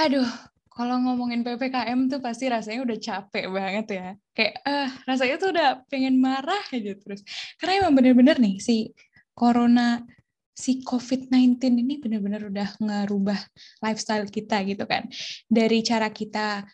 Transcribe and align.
Aduh, 0.00 0.24
kalau 0.72 0.96
ngomongin 1.04 1.44
PPKM 1.44 2.08
tuh 2.08 2.24
pasti 2.24 2.48
rasanya 2.48 2.80
udah 2.88 2.96
capek 2.96 3.44
banget 3.52 3.86
ya. 3.92 4.06
Kayak, 4.32 4.54
ah, 4.64 4.88
rasanya 5.04 5.36
tuh 5.36 5.48
udah 5.52 5.68
pengen 5.92 6.16
marah 6.16 6.64
aja 6.72 6.96
terus. 6.96 7.20
Karena 7.60 7.84
emang 7.84 8.00
bener-bener 8.00 8.40
nih, 8.40 8.56
si 8.64 8.96
Corona, 9.36 10.00
si 10.56 10.80
COVID-19 10.80 11.60
ini 11.84 12.00
bener-bener 12.00 12.48
udah 12.48 12.68
ngerubah 12.80 13.36
lifestyle 13.84 14.24
kita 14.32 14.64
gitu 14.64 14.88
kan. 14.88 15.04
Dari 15.52 15.84
cara 15.84 16.08
kita 16.08 16.64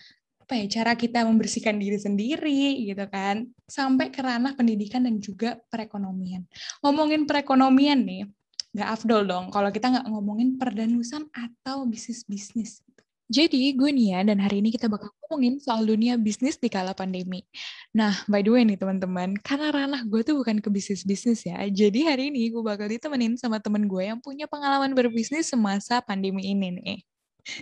apa 0.46 0.62
ya 0.62 0.78
cara 0.78 0.94
kita 0.94 1.26
membersihkan 1.26 1.74
diri 1.74 1.98
sendiri 1.98 2.86
gitu 2.86 3.02
kan 3.10 3.50
sampai 3.66 4.14
ke 4.14 4.22
ranah 4.22 4.54
pendidikan 4.54 5.02
dan 5.02 5.18
juga 5.18 5.58
perekonomian 5.66 6.46
ngomongin 6.86 7.26
perekonomian 7.26 8.06
nih 8.06 8.30
nggak 8.70 8.90
afdol 8.94 9.26
dong 9.26 9.50
kalau 9.50 9.74
kita 9.74 9.90
nggak 9.90 10.06
ngomongin 10.06 10.54
perdanusan 10.54 11.26
atau 11.34 11.82
bisnis 11.90 12.22
bisnis 12.30 12.78
jadi 13.26 13.74
gue 13.74 13.90
Nia 13.90 14.22
dan 14.22 14.38
hari 14.38 14.62
ini 14.62 14.70
kita 14.70 14.86
bakal 14.86 15.10
ngomongin 15.26 15.58
soal 15.58 15.82
dunia 15.82 16.14
bisnis 16.14 16.62
di 16.62 16.70
kala 16.70 16.94
pandemi. 16.94 17.42
Nah, 17.90 18.14
by 18.30 18.38
the 18.38 18.54
way 18.54 18.62
nih 18.62 18.78
teman-teman, 18.78 19.34
karena 19.42 19.74
ranah 19.74 20.06
gue 20.06 20.22
tuh 20.22 20.38
bukan 20.38 20.62
ke 20.62 20.70
bisnis-bisnis 20.70 21.42
ya. 21.42 21.58
Jadi 21.66 22.06
hari 22.06 22.30
ini 22.30 22.54
gue 22.54 22.62
bakal 22.62 22.86
ditemenin 22.86 23.34
sama 23.34 23.58
temen 23.58 23.90
gue 23.90 24.06
yang 24.06 24.22
punya 24.22 24.46
pengalaman 24.46 24.94
berbisnis 24.94 25.50
semasa 25.50 25.98
pandemi 26.06 26.54
ini 26.54 26.78
nih. 26.78 26.98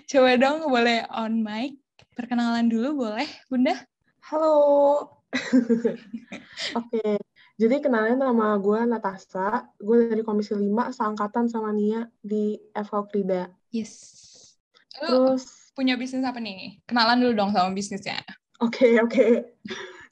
Coba 0.04 0.36
dong 0.36 0.68
boleh 0.68 1.08
on 1.08 1.40
mic, 1.40 1.80
perkenalan 2.12 2.68
dulu 2.68 3.08
boleh 3.08 3.28
Bunda? 3.48 3.72
Halo. 4.28 4.56
Oke, 5.34 5.96
okay. 6.76 7.16
jadi 7.56 7.80
kenalnya 7.80 8.28
nama 8.28 8.60
gue 8.60 8.84
Natasha. 8.84 9.64
Gue 9.80 10.12
dari 10.12 10.20
Komisi 10.20 10.52
5, 10.52 10.92
seangkatan 10.92 11.48
sama 11.48 11.72
Nia 11.72 12.04
di 12.20 12.60
FH 12.76 12.94
Krida. 13.08 13.48
Yes. 13.72 14.22
Terus 14.94 15.63
punya 15.74 15.98
bisnis 15.98 16.24
apa 16.24 16.38
nih? 16.38 16.78
Kenalan 16.86 17.20
dulu 17.20 17.32
dong 17.34 17.50
sama 17.50 17.74
bisnisnya. 17.74 18.22
Oke, 18.62 18.86
okay, 18.86 18.92
oke. 19.02 19.10
Okay. 19.10 19.32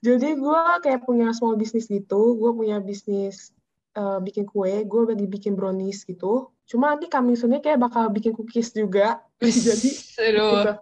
Jadi 0.03 0.35
gue 0.35 0.63
kayak 0.83 1.07
punya 1.07 1.31
small 1.31 1.55
business 1.55 1.87
gitu. 1.87 2.35
Gue 2.35 2.51
punya 2.51 2.83
bisnis 2.83 3.55
uh, 3.95 4.19
bikin 4.19 4.51
kue. 4.51 4.83
Gue 4.83 5.07
lagi 5.07 5.31
bikin 5.31 5.55
brownies 5.55 6.03
gitu. 6.03 6.51
Cuma 6.67 6.99
nanti 6.99 7.07
kami 7.07 7.39
soonnya 7.39 7.63
kayak 7.63 7.79
bakal 7.79 8.11
bikin 8.11 8.35
cookies 8.35 8.75
juga. 8.75 9.23
Jadi, 9.41 9.91
Seru. 9.95 10.51
Gitu. 10.59 10.73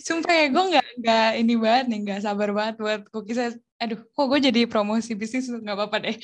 Sumpah 0.00 0.32
ya, 0.32 0.46
gue 0.52 0.64
nggak 0.76 0.86
nggak 1.02 1.30
ini 1.40 1.54
banget 1.58 1.84
nih, 1.90 1.98
nggak 2.06 2.20
sabar 2.22 2.48
banget 2.52 2.74
buat 2.78 3.00
cookies. 3.10 3.58
Aduh, 3.82 4.00
kok 4.00 4.26
gue 4.30 4.38
jadi 4.38 4.70
promosi 4.70 5.18
bisnis 5.18 5.50
nggak 5.50 5.74
apa-apa 5.74 5.96
deh. 6.04 6.16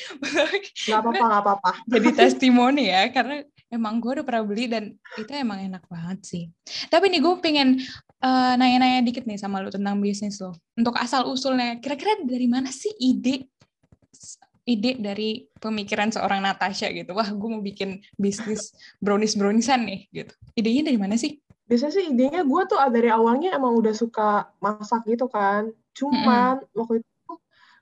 Nggak 0.87 0.99
apa-apa, 1.03 1.25
nggak 1.25 1.43
apa-apa. 1.43 1.71
Jadi 1.93 2.09
testimoni 2.15 2.89
ya, 2.89 3.11
karena 3.11 3.43
emang 3.71 4.03
gue 4.03 4.21
udah 4.21 4.27
pernah 4.27 4.45
beli 4.45 4.67
dan 4.67 4.93
itu 5.17 5.31
emang 5.31 5.63
enak 5.63 5.87
banget 5.87 6.19
sih. 6.27 6.45
Tapi 6.91 7.07
nih 7.09 7.23
gue 7.23 7.35
pengen 7.39 7.79
uh, 8.21 8.55
nanya-nanya 8.59 9.07
dikit 9.07 9.25
nih 9.25 9.39
sama 9.39 9.63
lo 9.63 9.71
tentang 9.71 10.03
bisnis 10.03 10.43
lo. 10.43 10.53
Untuk 10.75 10.99
asal 10.99 11.31
usulnya, 11.31 11.79
kira-kira 11.79 12.19
dari 12.27 12.51
mana 12.51 12.69
sih 12.69 12.91
ide 12.99 13.47
ide 14.69 15.01
dari 15.01 15.49
pemikiran 15.59 16.11
seorang 16.13 16.43
Natasha 16.45 16.91
gitu. 16.91 17.15
Wah, 17.17 17.31
gue 17.31 17.49
mau 17.49 17.63
bikin 17.63 18.03
bisnis 18.19 18.75
brownies 19.01 19.39
browniesan 19.39 19.87
nih 19.87 20.01
gitu. 20.11 20.35
Idenya 20.59 20.91
dari 20.93 20.99
mana 21.01 21.15
sih? 21.17 21.39
Biasanya 21.71 21.93
sih 21.95 22.05
idenya 22.11 22.43
gue 22.43 22.63
tuh 22.67 22.79
dari 22.91 23.09
awalnya 23.09 23.55
emang 23.55 23.79
udah 23.79 23.95
suka 23.95 24.51
masak 24.59 25.07
gitu 25.07 25.31
kan. 25.31 25.71
Cuman 25.95 26.63
mm 26.63 26.67
-hmm. 26.67 26.79
waktu 26.79 26.95
itu 27.03 27.10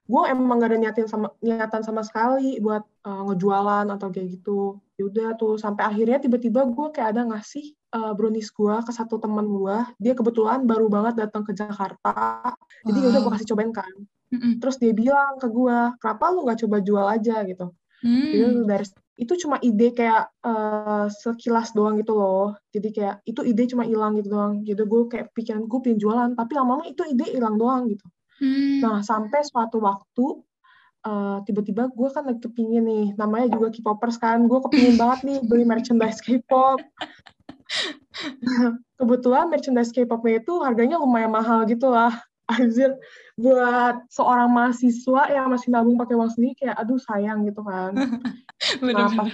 gue 0.08 0.22
emang 0.24 0.56
gak 0.56 0.72
ada 0.72 0.78
niatin 0.80 1.04
sama 1.04 1.28
niatan 1.44 1.84
sama 1.84 2.00
sekali 2.00 2.56
buat 2.64 2.80
uh, 3.04 3.22
ngejualan 3.28 3.86
atau 3.92 4.08
kayak 4.08 4.40
gitu. 4.40 4.80
Yaudah 4.96 5.36
tuh 5.36 5.60
sampai 5.60 5.84
akhirnya 5.84 6.16
tiba-tiba 6.16 6.64
gue 6.64 6.88
kayak 6.96 7.12
ada 7.12 7.28
ngasih 7.28 7.76
uh, 7.92 8.16
brownies 8.16 8.48
gue 8.48 8.74
ke 8.88 8.92
satu 8.92 9.20
teman 9.20 9.44
gue 9.44 9.76
dia 10.00 10.16
kebetulan 10.16 10.64
baru 10.64 10.88
banget 10.88 11.28
datang 11.28 11.44
ke 11.44 11.52
Jakarta. 11.52 12.40
Wow. 12.40 12.88
jadi 12.88 12.98
yaudah 13.04 13.20
gue 13.20 13.32
kasih 13.36 13.48
cobain 13.52 13.72
kan. 13.76 13.94
Mm-hmm. 14.28 14.60
terus 14.60 14.76
dia 14.76 14.92
bilang 14.92 15.40
ke 15.40 15.48
gue 15.48 15.78
kenapa 16.04 16.24
lu 16.36 16.44
nggak 16.44 16.60
coba 16.64 16.76
jual 16.84 17.06
aja? 17.08 17.44
gitu. 17.44 17.72
Mm. 18.04 18.28
jadi 18.32 18.46
dari 18.64 18.86
itu 19.18 19.32
cuma 19.44 19.56
ide 19.60 19.88
kayak 19.92 20.30
uh, 20.44 21.10
sekilas 21.10 21.74
doang 21.76 22.00
gitu 22.00 22.16
loh. 22.16 22.56
Jadi 22.72 22.88
kayak 22.96 23.24
itu 23.28 23.40
ide 23.44 23.66
cuma 23.68 23.84
hilang 23.84 24.16
gitu 24.16 24.32
doang. 24.32 24.64
Jadi 24.64 24.82
gue 24.84 25.00
kayak 25.10 25.26
pikiran 25.36 25.68
gue 25.68 25.78
pengen 25.84 25.98
jualan 26.00 26.30
tapi 26.32 26.52
lama-lama 26.56 26.88
itu 26.88 27.02
ide 27.08 27.26
hilang 27.36 27.60
doang 27.60 27.92
gitu 27.92 28.08
Hmm. 28.38 28.78
Nah, 28.82 28.98
sampai 29.02 29.42
suatu 29.42 29.82
waktu 29.82 30.26
uh, 31.06 31.38
tiba-tiba 31.46 31.90
gue 31.90 32.08
kan 32.10 32.26
lagi 32.26 32.40
kepingin 32.42 32.84
nih, 32.86 33.06
namanya 33.18 33.54
juga 33.54 33.70
K-popers 33.74 34.18
kan, 34.18 34.46
gue 34.46 34.58
kepingin 34.70 34.96
banget 35.00 35.18
nih 35.26 35.38
beli 35.46 35.64
merchandise 35.66 36.22
K-pop. 36.22 36.80
Kebetulan 38.98 39.52
merchandise 39.52 39.94
K-popnya 39.94 40.42
itu 40.42 40.62
harganya 40.62 40.98
lumayan 40.98 41.30
mahal 41.30 41.66
gitu 41.66 41.90
lah. 41.90 42.14
Anjir, 42.48 42.96
buat 43.36 44.08
seorang 44.08 44.48
mahasiswa 44.48 45.28
yang 45.28 45.52
masih 45.52 45.68
nabung 45.68 46.00
pakai 46.00 46.16
uang 46.16 46.32
sendiri 46.32 46.56
kayak 46.56 46.80
aduh 46.80 46.96
sayang 46.96 47.44
gitu 47.44 47.60
kan. 47.60 47.92
bener, 48.80 49.04
nah, 49.04 49.12
pas, 49.12 49.28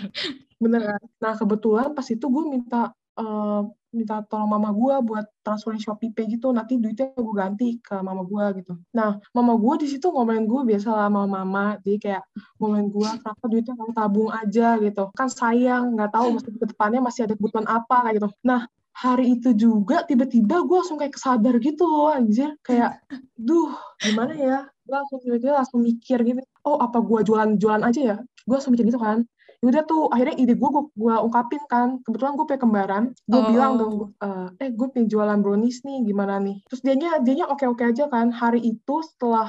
bener 0.58 0.82
kan? 0.82 1.02
Nah, 1.22 1.34
kebetulan 1.38 1.94
pas 1.94 2.06
itu 2.10 2.26
gue 2.26 2.44
minta 2.50 2.90
uh, 3.14 3.70
minta 3.94 4.20
tolong 4.26 4.50
mama 4.50 4.74
gue 4.74 4.94
buat 5.06 5.26
transferin 5.46 5.78
Shopee 5.78 6.10
Pay 6.10 6.36
gitu, 6.36 6.50
nanti 6.50 6.76
duitnya 6.76 7.14
gue 7.14 7.34
ganti 7.34 7.68
ke 7.78 7.94
mama 8.02 8.26
gue 8.26 8.60
gitu. 8.60 8.74
Nah, 8.90 9.22
mama 9.30 9.54
gue 9.54 9.86
di 9.86 9.94
situ 9.94 10.10
ngomelin 10.10 10.44
gue 10.44 10.60
biasa 10.74 10.88
lah 10.90 11.06
sama 11.08 11.24
mama, 11.30 11.78
jadi 11.86 11.96
kayak 12.02 12.22
ngomelin 12.58 12.90
gue, 12.90 13.08
kenapa 13.22 13.44
duitnya 13.46 13.74
kamu 13.78 13.92
tabung 13.94 14.30
aja 14.34 14.68
gitu. 14.82 15.04
Kan 15.14 15.28
sayang, 15.30 15.94
nggak 15.94 16.10
tahu 16.10 16.26
mesti 16.34 16.48
ke 16.50 16.66
depannya 16.66 17.00
masih 17.00 17.30
ada 17.30 17.34
kebutuhan 17.38 17.66
apa 17.70 17.96
kayak 18.10 18.14
gitu. 18.18 18.28
Nah, 18.42 18.66
hari 18.94 19.38
itu 19.38 19.50
juga 19.54 20.02
tiba-tiba 20.06 20.62
gue 20.66 20.76
langsung 20.78 20.98
kayak 20.98 21.14
kesadar 21.14 21.54
gitu 21.62 21.86
loh 21.86 22.10
anjir. 22.10 22.54
Kayak, 22.62 23.02
duh 23.38 23.74
gimana 24.02 24.34
ya? 24.34 24.58
Gue 24.84 24.94
langsung 24.98 25.18
tiba-tiba 25.22 25.62
langsung 25.62 25.80
mikir 25.80 26.18
gitu, 26.22 26.40
oh 26.66 26.78
apa 26.82 26.98
gue 27.00 27.20
jualan-jualan 27.24 27.82
aja 27.86 28.00
ya? 28.02 28.18
Gue 28.44 28.54
langsung 28.60 28.72
mikir 28.76 28.88
gitu 28.88 29.00
kan. 29.00 29.24
Ya 29.64 29.72
udah 29.72 29.82
tuh 29.88 30.12
akhirnya 30.12 30.36
ide 30.36 30.54
gue 30.60 30.70
gue 30.92 31.14
ungkapin 31.24 31.62
kan. 31.72 31.96
Kebetulan 32.04 32.36
gue 32.36 32.44
punya 32.44 32.60
kembaran. 32.60 33.04
Gue 33.24 33.40
oh. 33.40 33.48
bilang 33.48 33.72
dong 33.80 33.94
uh, 34.20 34.52
eh 34.60 34.68
gue 34.68 34.86
pengen 34.92 35.08
jualan 35.08 35.40
brownies 35.40 35.80
nih 35.88 36.04
gimana 36.04 36.36
nih? 36.36 36.60
Terus 36.68 36.84
dianya 36.84 37.24
dianya 37.24 37.48
oke 37.48 37.64
oke 37.64 37.80
aja 37.80 38.12
kan. 38.12 38.28
Hari 38.28 38.60
itu 38.60 38.94
setelah 39.00 39.48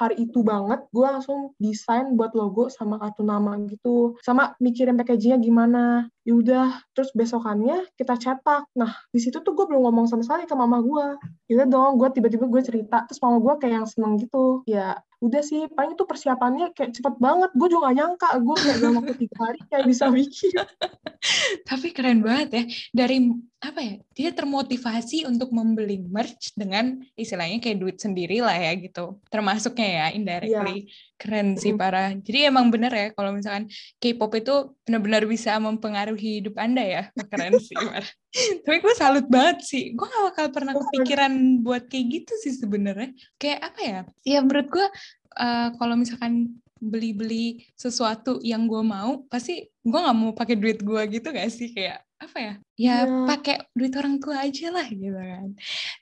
hari 0.00 0.28
itu 0.28 0.44
banget 0.44 0.84
gue 0.92 1.04
langsung 1.04 1.56
desain 1.56 2.16
buat 2.16 2.32
logo 2.32 2.72
sama 2.72 2.96
kartu 2.96 3.20
nama 3.20 3.60
gitu. 3.68 4.16
Sama 4.24 4.56
mikirin 4.64 4.96
packagingnya 4.96 5.36
gimana. 5.36 6.08
Yaudah 6.24 6.80
terus 6.96 7.12
besokannya 7.12 7.84
kita 8.00 8.16
cetak. 8.16 8.64
Nah 8.80 8.96
di 9.12 9.20
situ 9.20 9.44
tuh 9.44 9.52
gue 9.52 9.68
belum 9.68 9.84
ngomong 9.84 10.08
sama 10.08 10.24
sekali 10.24 10.48
ke 10.48 10.56
mama 10.56 10.80
gue 10.80 11.20
yaudah 11.52 11.68
dong 11.68 12.00
gue 12.00 12.08
tiba-tiba 12.16 12.48
gue 12.48 12.62
cerita. 12.64 13.04
Terus 13.04 13.20
mama 13.20 13.44
gue 13.44 13.54
kayak 13.60 13.74
yang 13.84 13.88
seneng 13.88 14.16
gitu. 14.16 14.64
Ya 14.64 15.04
udah 15.24 15.40
sih 15.40 15.64
paling 15.72 15.96
itu 15.96 16.04
persiapannya 16.04 16.76
kayak 16.76 16.92
cepet 16.92 17.14
banget. 17.16 17.50
Gue 17.56 17.68
juga 17.72 17.88
gak 17.88 17.96
nyangka 17.96 18.28
gue 18.36 18.56
kayak 18.60 18.78
dalam 18.84 18.94
waktu 19.00 19.14
tiga 19.24 19.36
hari 19.40 19.58
kayak 19.72 19.84
bisa 19.88 20.04
bikin 20.12 20.52
tapi 21.68 21.96
keren 21.96 22.20
banget 22.20 22.48
ya 22.52 22.64
dari 22.92 23.16
apa 23.64 23.80
ya 23.80 23.94
dia 24.12 24.30
termotivasi 24.36 25.24
untuk 25.24 25.48
membeli 25.56 25.96
merch 26.04 26.52
dengan 26.52 27.00
istilahnya 27.16 27.64
kayak 27.64 27.80
duit 27.80 27.96
sendiri 27.96 28.44
lah 28.44 28.52
ya 28.52 28.76
gitu 28.76 29.16
termasuknya 29.32 29.88
ya 29.88 30.06
indirectly. 30.12 30.84
yeah. 30.84 31.13
Keren 31.14 31.54
sih 31.54 31.72
para 31.78 32.10
jadi 32.20 32.50
emang 32.50 32.68
bener 32.74 32.90
ya 32.90 33.06
kalau 33.14 33.30
misalkan 33.30 33.70
K-pop 34.02 34.34
itu 34.34 34.74
benar-benar 34.84 35.22
bisa 35.24 35.56
mempengaruhi 35.62 36.42
hidup 36.42 36.58
anda 36.58 36.82
ya? 36.82 37.02
Keren 37.30 37.56
sih 37.62 37.74
para. 37.88 38.06
tapi 38.66 38.76
gue 38.82 38.94
salut 38.98 39.26
banget 39.30 39.62
sih. 39.62 39.84
Gue 39.94 40.10
gak 40.10 40.24
bakal 40.34 40.46
pernah 40.50 40.74
kepikiran 40.74 41.62
buat 41.62 41.86
kayak 41.86 42.06
gitu 42.10 42.32
sih 42.42 42.52
sebenarnya. 42.58 43.14
Kayak 43.38 43.60
apa 43.72 43.80
ya? 43.80 44.00
Ya 44.26 44.38
menurut 44.42 44.68
gue 44.68 44.86
uh, 45.38 45.68
kalau 45.78 45.94
misalkan 45.94 46.58
beli-beli 46.84 47.64
sesuatu 47.78 48.42
yang 48.44 48.68
gue 48.68 48.82
mau 48.84 49.24
pasti 49.32 49.64
gue 49.64 50.00
nggak 50.04 50.18
mau 50.18 50.36
pakai 50.36 50.58
duit 50.58 50.82
gue 50.82 51.02
gitu 51.08 51.30
gak 51.30 51.48
sih? 51.48 51.70
Kayak 51.72 52.02
apa 52.20 52.38
ya? 52.38 52.54
Ya 52.74 52.96
yeah. 53.06 53.26
pakai 53.30 53.56
duit 53.72 53.94
orang 53.94 54.18
tua 54.18 54.42
aja 54.42 54.68
lah 54.74 54.86
gitu 54.90 55.16
kan. 55.16 55.48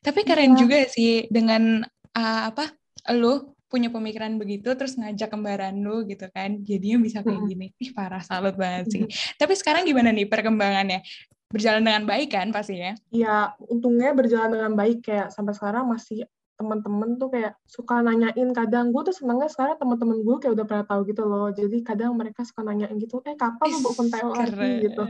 Tapi 0.00 0.20
keren 0.24 0.56
yeah. 0.56 0.58
juga 0.58 0.78
sih 0.88 1.28
dengan 1.28 1.84
uh, 2.16 2.42
apa 2.48 2.72
lo 3.14 3.54
punya 3.72 3.88
pemikiran 3.88 4.36
begitu 4.36 4.76
terus 4.76 5.00
ngajak 5.00 5.32
kembaran 5.32 5.80
lu 5.80 6.04
gitu 6.04 6.28
kan. 6.28 6.60
Jadinya 6.60 7.00
bisa 7.00 7.24
kayak 7.24 7.42
gini. 7.48 7.72
Ih 7.80 7.96
parah 7.96 8.20
salut 8.20 8.52
banget 8.60 8.92
sih. 8.92 9.02
Tapi 9.40 9.56
sekarang 9.56 9.88
gimana 9.88 10.12
nih 10.12 10.28
perkembangannya? 10.28 11.00
Berjalan 11.48 11.84
dengan 11.84 12.04
baik 12.08 12.32
kan 12.32 12.48
pastinya 12.48 12.96
iya 13.12 13.52
untungnya 13.68 14.12
berjalan 14.12 14.52
dengan 14.52 14.72
baik. 14.76 15.04
Kayak 15.04 15.32
sampai 15.32 15.52
sekarang 15.56 15.88
masih 15.88 16.28
teman-temen 16.56 17.18
tuh 17.18 17.28
kayak 17.32 17.56
suka 17.64 18.00
nanyain 18.04 18.52
kadang. 18.52 18.92
Gue 18.92 19.08
tuh 19.08 19.16
senengnya 19.16 19.48
sekarang 19.48 19.80
teman-teman 19.80 20.20
gue 20.20 20.36
kayak 20.40 20.52
udah 20.56 20.66
pernah 20.68 20.84
tahu 20.84 21.00
gitu 21.08 21.22
loh. 21.24 21.48
Jadi 21.52 21.80
kadang 21.80 22.16
mereka 22.16 22.44
suka 22.44 22.64
nanyain 22.64 22.96
gitu 23.00 23.24
eh 23.24 23.36
kapan 23.36 23.66
lu 23.68 23.78
bukan 23.84 24.06
PO 24.12 24.30
lagi? 24.36 24.70
gitu. 24.84 25.04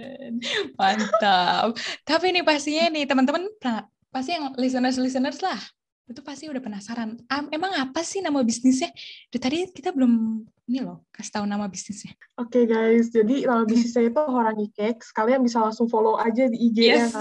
Mantap. 0.79 1.75
Tapi 2.06 2.26
nih 2.31 2.43
pastinya 2.47 2.91
nih 2.91 3.05
teman-teman 3.06 3.43
pasti 4.12 4.31
yang 4.35 4.53
listeners 4.61 4.99
listeners 5.00 5.41
lah 5.41 5.58
itu 6.10 6.20
pasti 6.20 6.50
udah 6.50 6.58
penasaran. 6.58 7.14
emang 7.54 7.72
apa 7.78 8.02
sih 8.02 8.19
nama 8.19 8.43
bisnisnya? 8.43 8.90
Dari 9.31 9.40
tadi 9.40 9.58
kita 9.70 9.94
belum 9.94 10.44
ini 10.66 10.78
loh, 10.82 11.06
kasih 11.14 11.40
tahu 11.40 11.44
nama 11.46 11.66
bisnisnya. 11.70 12.14
Oke 12.38 12.62
okay, 12.62 12.64
guys, 12.66 13.10
jadi 13.14 13.46
nama 13.46 13.62
bisnisnya 13.62 14.10
itu 14.10 14.22
Horangi 14.22 14.69
Cakes. 14.75 15.14
Kalian 15.14 15.43
bisa 15.46 15.62
langsung 15.62 15.87
follow 15.87 16.19
aja 16.19 16.50
di 16.50 16.58
IG-nya. 16.70 17.06
Yes. 17.06 17.14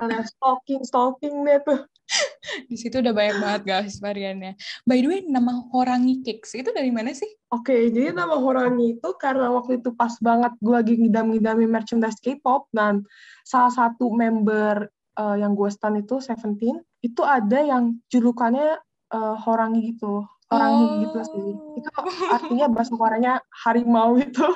Kalian 0.00 0.24
stalking, 0.26 0.82
stalking 0.86 1.34
deh 1.46 1.58
tuh. 1.66 1.80
di 2.70 2.76
situ 2.76 3.00
udah 3.00 3.14
banyak 3.14 3.36
banget 3.40 3.62
guys 3.64 3.96
variannya. 3.98 4.54
By 4.84 5.00
the 5.00 5.08
way, 5.08 5.20
nama 5.26 5.64
Horangi 5.72 6.22
Cakes 6.22 6.54
itu 6.58 6.70
dari 6.70 6.92
mana 6.92 7.16
sih? 7.16 7.28
Oke, 7.50 7.72
okay, 7.72 7.82
jadi 7.90 8.14
nama 8.14 8.38
Horangi 8.38 8.98
itu 8.98 9.10
karena 9.18 9.50
waktu 9.50 9.80
itu 9.80 9.94
pas 9.96 10.14
banget 10.20 10.52
gue 10.60 10.74
lagi 10.74 10.94
ngidam-ngidamin 10.98 11.70
merchandise 11.70 12.18
K-pop 12.20 12.70
dan 12.70 13.02
salah 13.42 13.72
satu 13.72 14.12
member 14.12 14.90
uh, 15.16 15.36
yang 15.38 15.56
gue 15.56 15.70
stand 15.72 16.04
itu 16.04 16.20
Seventeen 16.20 16.82
itu 17.02 17.22
ada 17.26 17.58
yang 17.60 17.98
julukannya 18.08 18.78
uh, 19.10 19.36
Horangi 19.42 19.92
gitu 19.94 20.22
orang 20.52 20.72
oh. 20.72 20.88
gitu 21.04 21.18
sih. 21.26 21.48
Itu 21.80 21.88
artinya 22.30 22.66
bahasa 22.68 22.92
Koreanya 22.94 23.34
harimau 23.64 24.16
itu 24.20 24.44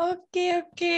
Oke 0.00 0.64
oke, 0.64 0.96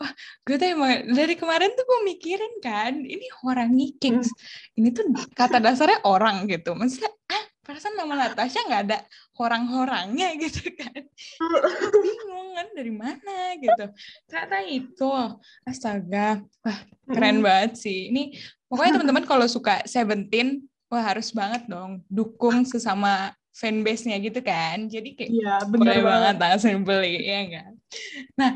wah 0.00 0.12
gue 0.48 0.56
tuh 0.56 0.68
emang 0.72 1.12
dari 1.12 1.36
kemarin 1.36 1.76
tuh 1.76 1.84
gue 1.84 2.00
mikirin 2.08 2.54
kan, 2.64 2.96
ini 2.96 3.28
Horangi 3.40 4.00
Kings, 4.00 4.32
hmm. 4.32 4.78
ini 4.80 4.88
tuh 4.96 5.04
kata 5.36 5.60
dasarnya 5.60 6.00
orang 6.08 6.48
gitu, 6.48 6.72
maksudnya 6.72 7.12
ah 7.28 7.44
perasaan 7.62 7.94
nama 7.94 8.26
Natasha 8.26 8.64
nggak 8.64 8.82
ada 8.88 8.98
orang-orangnya 9.36 10.34
gitu 10.42 10.72
kan, 10.72 11.04
bingung 12.00 12.48
kan 12.56 12.66
dari 12.72 12.92
mana? 12.92 13.56
gitu, 13.60 13.84
ternyata 14.26 14.58
itu, 14.64 15.10
astaga, 15.68 16.40
wah 16.64 16.78
keren 17.12 17.40
hmm. 17.40 17.46
banget 17.46 17.72
sih, 17.76 18.08
ini 18.08 18.32
Pokoknya 18.72 18.96
teman-teman 18.96 19.28
kalau 19.28 19.44
suka 19.44 19.84
Seventeen, 19.84 20.64
wah 20.88 21.04
harus 21.04 21.28
banget 21.28 21.68
dong 21.68 22.00
dukung 22.08 22.64
sesama 22.64 23.36
fanbase-nya 23.52 24.16
gitu 24.16 24.40
kan. 24.40 24.88
Jadi 24.88 25.12
kayak 25.12 25.28
ya, 25.28 25.60
bener 25.68 26.00
banget 26.00 26.36
langsung 26.40 26.80
beli, 26.80 27.20
ya 27.20 27.38
enggak? 27.44 27.68
Nah, 28.32 28.50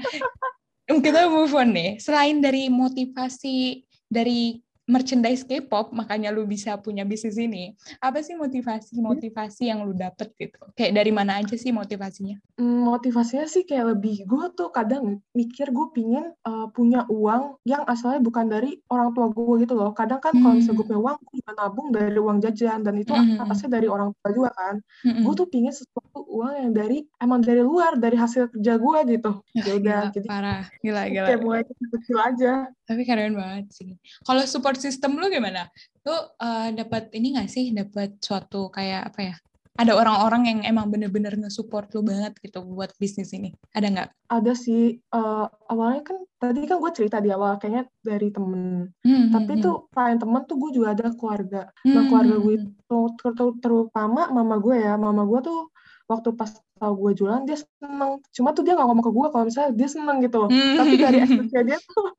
kita 0.88 1.28
move 1.28 1.52
on 1.52 1.68
nih. 1.76 2.00
Selain 2.00 2.40
dari 2.40 2.72
motivasi 2.72 3.84
dari 4.08 4.56
merchandise 4.86 5.42
K-pop 5.42 5.90
makanya 5.90 6.30
lu 6.30 6.46
bisa 6.46 6.78
punya 6.78 7.02
bisnis 7.02 7.34
ini. 7.36 7.74
Apa 7.98 8.22
sih 8.22 8.38
motivasi-motivasi 8.38 9.66
yang 9.66 9.82
lu 9.82 9.92
dapet 9.92 10.30
gitu? 10.38 10.62
Kayak 10.78 11.02
dari 11.02 11.10
mana 11.10 11.42
aja 11.42 11.58
sih 11.58 11.74
motivasinya? 11.74 12.38
Hmm, 12.54 12.86
motivasinya 12.86 13.50
sih 13.50 13.66
kayak 13.66 13.98
lebih 13.98 14.24
gue 14.24 14.46
tuh 14.54 14.70
kadang 14.70 15.18
mikir 15.34 15.74
gue 15.74 15.86
pingin 15.90 16.30
uh, 16.46 16.70
punya 16.70 17.02
uang 17.10 17.58
yang 17.66 17.82
asalnya 17.90 18.22
bukan 18.22 18.46
dari 18.46 18.78
orang 18.86 19.10
tua 19.12 19.26
gue 19.28 19.66
gitu 19.66 19.74
loh. 19.74 19.90
Kadang 19.90 20.22
kan 20.22 20.32
hmm. 20.32 20.42
kalau 20.42 20.54
misalnya 20.54 20.78
gue 20.78 20.86
punya 20.86 21.00
uang, 21.02 21.16
gue 21.18 21.34
juga 21.42 21.52
nabung 21.58 21.88
dari 21.90 22.18
uang 22.22 22.38
jajan 22.46 22.78
dan 22.86 22.94
itu 22.94 23.12
hmm. 23.12 23.42
atasnya 23.42 23.68
dari 23.82 23.90
orang 23.90 24.14
tua 24.22 24.30
juga 24.30 24.50
kan. 24.54 24.74
Hmm. 25.02 25.26
Gue 25.26 25.34
tuh 25.34 25.46
pingin 25.50 25.74
sesuatu 25.74 26.22
uang 26.30 26.54
yang 26.62 26.70
dari 26.70 27.02
emang 27.18 27.42
dari 27.42 27.60
luar, 27.60 27.98
dari 27.98 28.14
hasil 28.14 28.54
kerja 28.54 28.78
gue 28.78 28.98
gitu. 29.18 29.32
Ya 29.58 29.72
udah, 29.82 30.02
jadi 30.14 30.28
parah, 30.30 30.62
gila 30.78 31.02
gila. 31.10 31.26
Kayak 31.26 31.40
mulai 31.42 31.62
kecil-kecil 31.66 32.16
aja. 32.22 32.52
Tapi 32.86 33.02
keren 33.02 33.34
banget 33.34 33.66
sih. 33.74 33.98
Kalau 34.22 34.46
support 34.46 34.75
system 34.78 35.18
lu 35.18 35.26
gimana? 35.28 35.68
Lu 36.06 36.14
uh, 36.14 36.68
dapat 36.72 37.10
ini 37.16 37.36
gak 37.36 37.50
sih? 37.50 37.72
Dapat 37.74 38.22
suatu 38.22 38.68
kayak 38.70 39.12
apa 39.12 39.20
ya? 39.20 39.36
Ada 39.76 39.92
orang-orang 39.92 40.42
yang 40.48 40.60
emang 40.64 40.88
bener-bener 40.88 41.36
nge-support 41.36 41.92
lu 41.92 42.00
banget 42.00 42.32
gitu 42.40 42.64
buat 42.64 42.96
bisnis 42.96 43.36
ini. 43.36 43.52
Ada 43.76 43.92
nggak? 43.92 44.08
Ada 44.32 44.52
sih. 44.56 44.96
Uh, 45.12 45.44
awalnya 45.68 46.00
kan 46.00 46.16
tadi 46.40 46.64
kan 46.64 46.80
gue 46.80 46.92
cerita 46.96 47.20
di 47.20 47.28
awal 47.28 47.60
kayaknya 47.60 47.84
dari 48.00 48.32
temen. 48.32 48.88
Hmm, 49.04 49.36
Tapi 49.36 49.52
hmm, 49.60 49.62
tuh 49.62 49.76
hmm. 49.76 49.86
selain 49.92 50.16
temen 50.16 50.42
tuh 50.48 50.56
gue 50.56 50.70
juga 50.80 50.96
ada 50.96 51.12
keluarga. 51.12 51.62
Hmm, 51.84 51.92
nah 51.92 52.02
keluarga 52.08 52.36
gue 52.40 52.54
hmm, 52.56 52.72
itu 52.80 53.46
terutama 53.60 54.22
mama 54.32 54.56
gue 54.56 54.76
ya. 54.80 54.96
Mama 54.96 55.28
gue 55.28 55.40
tuh 55.44 55.60
waktu 56.08 56.28
pas 56.32 56.50
tau 56.80 56.92
gue 56.96 57.12
jualan 57.12 57.44
dia 57.44 57.60
seneng. 57.60 58.24
Cuma 58.32 58.56
tuh 58.56 58.64
dia 58.64 58.72
nggak 58.80 58.88
ngomong 58.88 59.04
ke 59.04 59.12
gue 59.12 59.26
kalau 59.28 59.44
misalnya 59.44 59.70
dia 59.76 59.88
seneng 59.92 60.24
gitu. 60.24 60.48
Hmm. 60.48 60.76
Tapi 60.80 60.92
dari 60.96 61.18
ekspresi 61.24 61.60
dia 61.68 61.78
tuh 61.84 62.16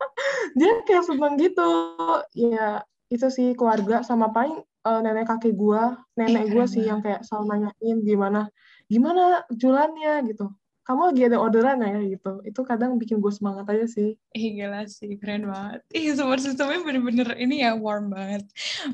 dia 0.58 0.72
kayak 0.86 1.04
seneng 1.06 1.34
gitu. 1.36 1.70
Ya 2.34 2.84
itu 3.10 3.26
sih 3.28 3.58
keluarga 3.58 4.06
sama 4.06 4.30
paling 4.30 4.62
uh, 4.86 5.00
nenek 5.02 5.26
kakek 5.26 5.58
gue 5.58 5.82
nenek 6.14 6.54
gue 6.54 6.64
sih 6.70 6.86
yang 6.86 7.02
kayak 7.02 7.26
selalu 7.26 7.58
nanyain 7.58 7.98
gimana 8.06 8.40
gimana 8.86 9.44
jualannya 9.50 10.30
gitu. 10.30 10.50
Kamu 10.80 11.14
lagi 11.14 11.22
ada 11.30 11.38
orderan 11.38 11.78
ya 11.86 12.02
gitu. 12.02 12.42
Itu 12.42 12.66
kadang 12.66 12.98
bikin 12.98 13.22
gue 13.22 13.30
semangat 13.30 13.68
aja 13.70 13.86
sih. 13.86 14.18
Ih 14.34 14.46
gila 14.58 14.90
sih 14.90 15.14
keren 15.22 15.46
banget. 15.46 15.86
Ih 15.94 16.10
support 16.18 16.42
systemnya 16.42 16.82
bener-bener 16.82 17.38
ini 17.38 17.62
ya 17.62 17.78
warm 17.78 18.10
banget. 18.10 18.42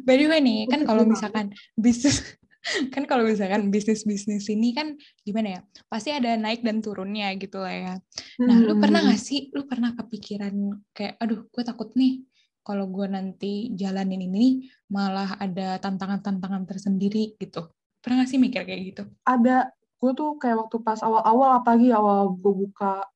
By 0.05 0.21
the 0.21 0.29
way 0.29 0.45
nih 0.45 0.69
kan 0.69 0.85
kalau 0.85 1.09
misalkan 1.09 1.57
bisnis 1.81 2.37
kan 2.95 3.03
kalau 3.07 3.23
misalkan 3.23 3.71
bisnis-bisnis 3.71 4.51
ini 4.51 4.75
kan 4.75 4.99
gimana 5.23 5.59
ya 5.59 5.61
pasti 5.87 6.11
ada 6.11 6.35
naik 6.35 6.67
dan 6.67 6.83
turunnya 6.83 7.31
gitu 7.39 7.63
lah 7.63 7.75
ya. 7.75 7.95
Nah 8.43 8.57
hmm. 8.59 8.67
lu 8.67 8.75
pernah 8.83 9.01
gak 9.07 9.21
sih 9.21 9.49
lu 9.55 9.65
pernah 9.71 9.95
kepikiran 9.95 10.55
kayak 10.91 11.15
aduh 11.23 11.47
gue 11.47 11.63
takut 11.63 11.95
nih 11.95 12.27
kalau 12.67 12.91
gue 12.91 13.07
nanti 13.07 13.71
jalanin 13.79 14.27
ini 14.27 14.67
malah 14.91 15.39
ada 15.39 15.79
tantangan-tantangan 15.79 16.67
tersendiri 16.67 17.39
gitu. 17.39 17.71
Pernah 18.03 18.27
gak 18.27 18.31
sih 18.31 18.39
mikir 18.43 18.67
kayak 18.67 18.83
gitu? 18.95 19.03
Ada. 19.23 19.71
Gue 19.97 20.13
tuh 20.13 20.37
kayak 20.37 20.67
waktu 20.67 20.77
pas 20.85 21.01
awal-awal 21.01 21.63
apalagi 21.63 21.89
awal 21.95 22.37
gue 22.37 22.53
buka 22.53 23.07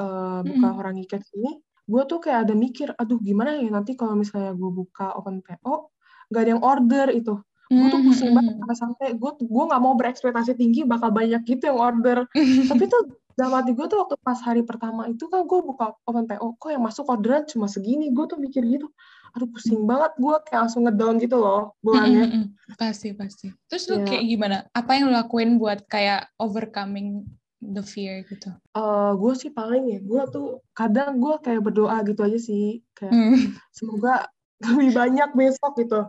uh, 0.00 0.40
buka 0.42 0.68
hmm. 0.72 0.80
orang 0.80 0.96
ikat 1.04 1.22
ini 1.36 1.62
gue 1.84 2.02
tuh 2.08 2.18
kayak 2.20 2.48
ada 2.48 2.54
mikir 2.56 2.88
aduh 2.96 3.20
gimana 3.20 3.60
ya 3.60 3.68
nanti 3.68 3.92
kalau 3.92 4.16
misalnya 4.16 4.56
gue 4.56 4.70
buka 4.72 5.12
open 5.20 5.44
PO 5.44 5.92
nggak 6.32 6.42
ada 6.42 6.50
yang 6.56 6.64
order 6.64 7.06
itu 7.12 7.34
gue 7.72 7.88
tuh 7.88 8.00
pusing 8.04 8.32
mm 8.32 8.60
banget 8.60 8.76
sampai 8.76 9.06
gue 9.16 9.30
gue 9.40 9.64
nggak 9.70 9.82
mau 9.82 9.94
berekspektasi 9.96 10.52
tinggi 10.58 10.84
bakal 10.84 11.08
banyak 11.14 11.40
gitu 11.48 11.72
yang 11.72 11.80
order. 11.80 12.28
Tapi 12.70 12.84
tuh 12.88 13.16
dalam 13.34 13.58
hati 13.58 13.72
gue 13.74 13.86
tuh 13.90 13.98
waktu 14.04 14.14
pas 14.22 14.38
hari 14.44 14.62
pertama 14.62 15.10
itu 15.10 15.26
kan 15.26 15.42
gue 15.48 15.60
buka 15.64 15.96
open 16.06 16.28
PO 16.28 16.54
kok 16.60 16.70
yang 16.70 16.84
masuk 16.84 17.08
orderan 17.08 17.48
cuma 17.48 17.66
segini? 17.66 18.12
Gue 18.12 18.28
tuh 18.28 18.36
mikir 18.36 18.62
gitu 18.64 18.88
aduh 19.34 19.50
pusing 19.50 19.82
banget 19.82 20.14
gue 20.14 20.34
kayak 20.46 20.60
langsung 20.62 20.86
ngedown 20.86 21.18
gitu 21.18 21.42
loh 21.42 21.74
bulannya 21.82 22.24
mm 22.30 22.46
pasti 22.78 23.10
pasti. 23.14 23.50
Terus 23.70 23.86
lu 23.90 24.02
yeah. 24.02 24.06
kayak 24.06 24.24
gimana? 24.30 24.56
Apa 24.74 24.94
yang 24.94 25.10
lu 25.10 25.12
lakuin 25.14 25.58
buat 25.58 25.84
kayak 25.90 26.30
overcoming 26.38 27.26
the 27.60 27.82
fear 27.82 28.22
gitu? 28.26 28.50
Uh, 28.74 29.14
gue 29.14 29.32
sih 29.36 29.50
paling 29.52 29.84
ya, 29.94 29.98
gue 30.02 30.22
tuh 30.32 30.58
kadang 30.74 31.22
gue 31.22 31.34
kayak 31.44 31.60
berdoa 31.62 32.02
gitu 32.02 32.24
aja 32.24 32.38
sih, 32.40 32.82
kayak 32.98 33.14
mm. 33.14 33.36
semoga 33.76 34.26
lebih 34.64 34.90
banyak 34.96 35.30
besok 35.36 35.76
gitu 35.76 36.08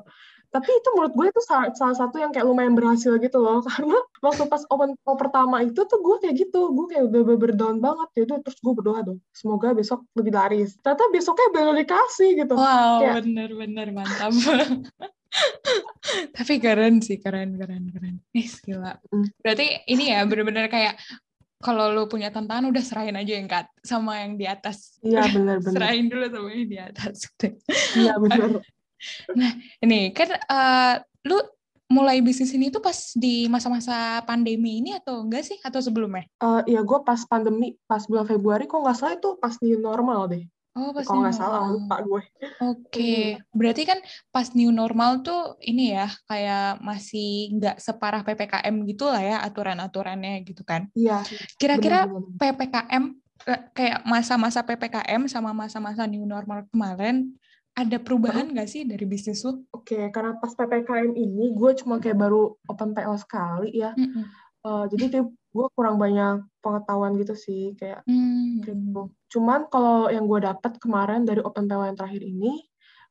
tapi 0.56 0.72
itu 0.72 0.90
menurut 0.96 1.14
gue 1.20 1.28
itu 1.36 1.42
salah, 1.44 1.68
salah 1.76 1.96
satu 2.00 2.16
yang 2.16 2.32
kayak 2.32 2.48
lumayan 2.48 2.80
berhasil 2.80 3.20
gitu 3.20 3.44
loh 3.44 3.60
karena 3.68 4.00
waktu 4.24 4.48
pas 4.48 4.64
open 4.72 4.96
call 5.04 5.20
pertama 5.20 5.60
itu 5.60 5.84
tuh 5.84 6.00
gue 6.00 6.16
kayak 6.24 6.36
gitu 6.48 6.72
gue 6.72 6.86
kayak 6.96 7.12
udah 7.12 7.36
berdown 7.36 7.84
banget 7.84 8.08
jadi 8.16 8.40
terus 8.40 8.56
gue 8.64 8.72
berdoa 8.72 9.04
dong 9.04 9.20
semoga 9.36 9.76
besok 9.76 10.08
lebih 10.16 10.32
laris 10.32 10.80
ternyata 10.80 11.04
besoknya 11.12 11.48
baru 11.52 11.76
dikasih 11.76 12.30
gitu 12.40 12.56
wow 12.56 13.04
kayak, 13.04 13.28
bener 13.28 13.50
bener 13.52 13.88
mantap 13.92 14.32
tapi 16.40 16.54
keren 16.64 17.04
sih 17.04 17.20
keren 17.20 17.60
keren 17.60 17.92
keren 17.92 18.24
ih 18.32 18.48
gila 18.64 18.96
mm. 19.12 19.44
berarti 19.44 19.84
ini 19.92 20.16
ya 20.16 20.24
bener-bener 20.24 20.72
kayak 20.72 20.96
kalau 21.60 21.90
lo 21.90 22.06
punya 22.06 22.30
tantangan 22.30 22.70
udah 22.70 22.84
serahin 22.84 23.18
aja 23.18 23.34
yang 23.42 23.50
kat 23.50 23.66
sama 23.82 24.22
yang 24.22 24.38
di 24.38 24.46
atas. 24.46 25.02
Iya 25.02 25.34
benar 25.34 25.58
benar. 25.66 25.74
Serahin 25.82 26.06
dulu 26.14 26.26
sama 26.30 26.50
yang 26.54 26.70
di 26.70 26.78
atas. 26.78 27.18
Iya 27.98 28.14
benar. 28.22 28.62
Nah, 29.36 29.52
ini 29.84 30.12
kan 30.16 30.30
uh, 30.50 30.96
lu 31.28 31.38
mulai 31.86 32.18
bisnis 32.18 32.50
ini 32.50 32.74
tuh 32.74 32.82
pas 32.82 33.14
di 33.14 33.46
masa-masa 33.46 34.26
pandemi 34.26 34.82
ini 34.82 34.98
atau 34.98 35.22
enggak 35.22 35.46
sih 35.46 35.58
atau 35.62 35.78
sebelumnya? 35.78 36.26
Uh, 36.42 36.66
ya 36.66 36.82
gue 36.82 37.00
pas 37.06 37.22
pandemi 37.30 37.78
pas 37.86 38.02
bulan 38.10 38.26
Februari 38.26 38.66
kok 38.66 38.82
nggak 38.82 38.98
salah 38.98 39.14
itu 39.18 39.38
pas 39.38 39.54
new 39.62 39.78
normal 39.78 40.26
deh. 40.26 40.44
Oh, 40.76 40.92
pas 40.92 41.08
Kalau 41.08 41.24
nggak 41.24 41.40
salah 41.40 41.72
lupa 41.72 42.04
gue. 42.04 42.20
Oke, 42.20 42.52
okay. 42.60 43.24
berarti 43.56 43.88
kan 43.88 43.96
pas 44.28 44.52
new 44.52 44.76
normal 44.76 45.24
tuh 45.24 45.56
ini 45.64 45.96
ya 45.96 46.12
kayak 46.28 46.84
masih 46.84 47.56
nggak 47.56 47.80
separah 47.80 48.28
ppkm 48.28 48.84
gitu 48.84 49.08
lah 49.08 49.24
ya 49.24 49.38
aturan-aturannya 49.48 50.44
gitu 50.44 50.68
kan? 50.68 50.92
Iya. 50.92 51.24
Kira-kira 51.56 52.12
ppkm 52.12 53.04
eh, 53.48 53.62
kayak 53.72 54.04
masa-masa 54.04 54.68
ppkm 54.68 55.32
sama 55.32 55.56
masa-masa 55.56 56.04
new 56.12 56.28
normal 56.28 56.68
kemarin 56.68 57.32
ada 57.76 57.98
perubahan 58.00 58.56
nggak 58.56 58.70
sih 58.72 58.88
dari 58.88 59.04
bisnis 59.04 59.44
lu? 59.44 59.68
Oke, 59.76 60.00
okay, 60.00 60.04
karena 60.08 60.40
pas 60.40 60.56
PPKM 60.56 61.12
ini 61.12 61.52
gue 61.52 61.72
cuma 61.84 62.00
kayak 62.00 62.16
baru 62.16 62.56
open 62.72 62.96
PO 62.96 63.14
sekali 63.20 63.76
ya. 63.76 63.92
Mm 64.00 64.08
-hmm. 64.08 64.24
uh, 64.64 64.86
jadi 64.88 65.06
kayak 65.12 65.28
gue 65.28 65.68
kurang 65.76 66.00
banyak 66.00 66.48
pengetahuan 66.64 67.20
gitu 67.20 67.36
sih 67.36 67.76
kayak 67.76 68.08
mm 68.08 68.16
-hmm. 68.16 68.48
gitu. 68.64 69.02
Cuman 69.28 69.68
kalau 69.68 70.08
yang 70.08 70.24
gue 70.24 70.40
dapat 70.40 70.80
kemarin 70.80 71.28
dari 71.28 71.44
open 71.44 71.68
PO 71.68 71.84
yang 71.84 72.00
terakhir 72.00 72.24
ini, 72.24 72.64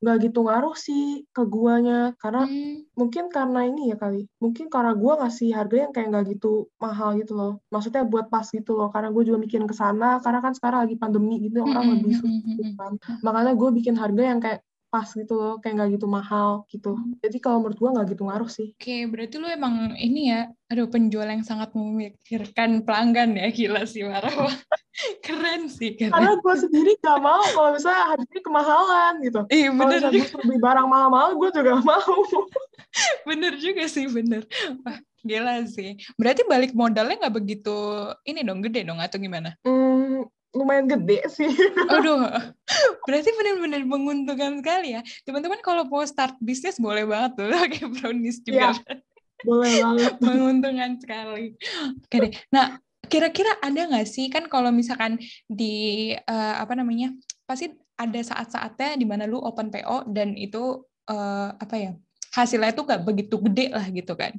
nggak 0.04 0.28
gitu 0.28 0.44
ngaruh 0.44 0.76
sih 0.76 1.24
ke 1.32 1.42
guanya 1.48 2.12
karena 2.20 2.44
hmm. 2.44 2.92
mungkin 2.92 3.32
karena 3.32 3.64
ini 3.64 3.90
ya 3.90 3.96
kali 3.96 4.28
mungkin 4.36 4.68
karena 4.68 4.92
gua 4.92 5.24
ngasih 5.24 5.56
harga 5.56 5.76
yang 5.88 5.92
kayak 5.96 6.08
nggak 6.12 6.24
gitu 6.36 6.68
mahal 6.76 7.16
gitu 7.16 7.32
loh 7.32 7.52
maksudnya 7.72 8.04
buat 8.04 8.28
pas 8.28 8.44
gitu 8.44 8.76
loh 8.76 8.92
karena 8.92 9.08
gue 9.08 9.22
juga 9.24 9.40
mikirin 9.40 9.64
ke 9.64 9.72
sana 9.72 10.20
karena 10.20 10.44
kan 10.44 10.52
sekarang 10.52 10.84
lagi 10.84 11.00
pandemi 11.00 11.40
gitu 11.40 11.64
orang 11.64 11.84
hmm. 11.88 11.92
lebih 11.96 12.12
susah 12.20 12.52
gitu 12.52 12.72
kan 12.76 12.92
makanya 13.24 13.52
gue 13.56 13.68
bikin 13.72 13.96
harga 13.96 14.22
yang 14.22 14.40
kayak 14.44 14.60
pas 14.94 15.10
gitu 15.10 15.34
loh, 15.34 15.58
kayak 15.58 15.74
nggak 15.74 15.90
gitu 15.98 16.06
mahal 16.06 16.62
gitu. 16.70 16.94
Hmm. 16.94 17.18
Jadi 17.18 17.42
kalau 17.42 17.66
menurut 17.66 17.78
gue 17.82 17.90
nggak 17.90 18.06
gitu 18.14 18.22
ngaruh 18.30 18.46
sih. 18.46 18.70
Oke, 18.78 19.10
berarti 19.10 19.34
lu 19.42 19.50
emang 19.50 19.98
ini 19.98 20.30
ya, 20.30 20.46
aduh 20.70 20.86
penjual 20.86 21.26
yang 21.26 21.42
sangat 21.42 21.74
memikirkan 21.74 22.86
pelanggan 22.86 23.34
ya, 23.34 23.50
gila 23.50 23.82
sih 23.90 24.06
marah. 24.06 24.30
keren 25.26 25.66
sih, 25.66 25.98
keren. 25.98 26.14
Karena 26.14 26.38
gue 26.38 26.54
sendiri 26.54 26.94
gak 27.02 27.18
mau 27.18 27.42
kalau 27.42 27.74
misalnya 27.74 28.14
harganya 28.14 28.42
kemahalan 28.46 29.12
gitu. 29.26 29.40
Iya 29.50 29.68
bener. 29.74 29.98
Kalau 29.98 30.14
misalnya 30.14 30.46
beli 30.46 30.58
barang 30.62 30.86
mahal-mahal, 30.86 31.30
gue 31.34 31.48
juga 31.50 31.74
mau. 31.82 32.14
bener 33.28 33.52
juga 33.58 33.84
sih, 33.90 34.06
bener. 34.06 34.46
Wah, 34.86 34.98
gila 35.26 35.66
sih. 35.66 35.98
Berarti 36.14 36.46
balik 36.46 36.70
modalnya 36.76 37.26
nggak 37.26 37.34
begitu 37.34 37.74
ini 38.22 38.46
dong, 38.46 38.62
gede 38.62 38.86
dong 38.86 39.02
atau 39.02 39.18
gimana? 39.18 39.58
Hmm, 39.66 39.93
lumayan 40.54 40.86
gede 40.86 41.26
sih. 41.28 41.50
Aduh, 41.94 42.30
berarti 43.04 43.30
benar-benar 43.34 43.82
menguntungkan 43.84 44.62
sekali 44.62 44.94
ya. 44.94 45.02
Teman-teman 45.26 45.60
kalau 45.60 45.84
mau 45.90 46.06
start 46.06 46.38
bisnis 46.38 46.78
boleh 46.78 47.04
banget 47.04 47.36
tuh 47.36 47.46
pakai 47.66 47.84
brownies 47.90 48.38
juga. 48.40 48.70
Ya, 48.70 48.94
boleh 49.42 49.74
banget. 49.82 50.14
menguntungkan 50.26 50.90
sekali. 51.02 51.58
Oke 52.06 52.16
deh. 52.22 52.32
Nah, 52.54 52.78
kira-kira 53.10 53.58
ada 53.60 53.80
nggak 53.90 54.06
sih 54.08 54.30
kan 54.30 54.46
kalau 54.46 54.70
misalkan 54.70 55.20
di 55.50 56.14
uh, 56.14 56.54
apa 56.62 56.72
namanya 56.78 57.12
pasti 57.44 57.68
ada 57.94 58.20
saat-saatnya 58.22 58.96
di 58.96 59.06
mana 59.06 59.28
lu 59.28 59.38
open 59.38 59.68
PO 59.68 60.08
dan 60.10 60.34
itu 60.34 60.82
uh, 61.10 61.50
apa 61.54 61.76
ya 61.76 61.92
hasilnya 62.34 62.74
itu 62.74 62.82
nggak 62.82 63.02
begitu 63.06 63.36
gede 63.50 63.66
lah 63.74 63.86
gitu 63.90 64.14
kan. 64.14 64.34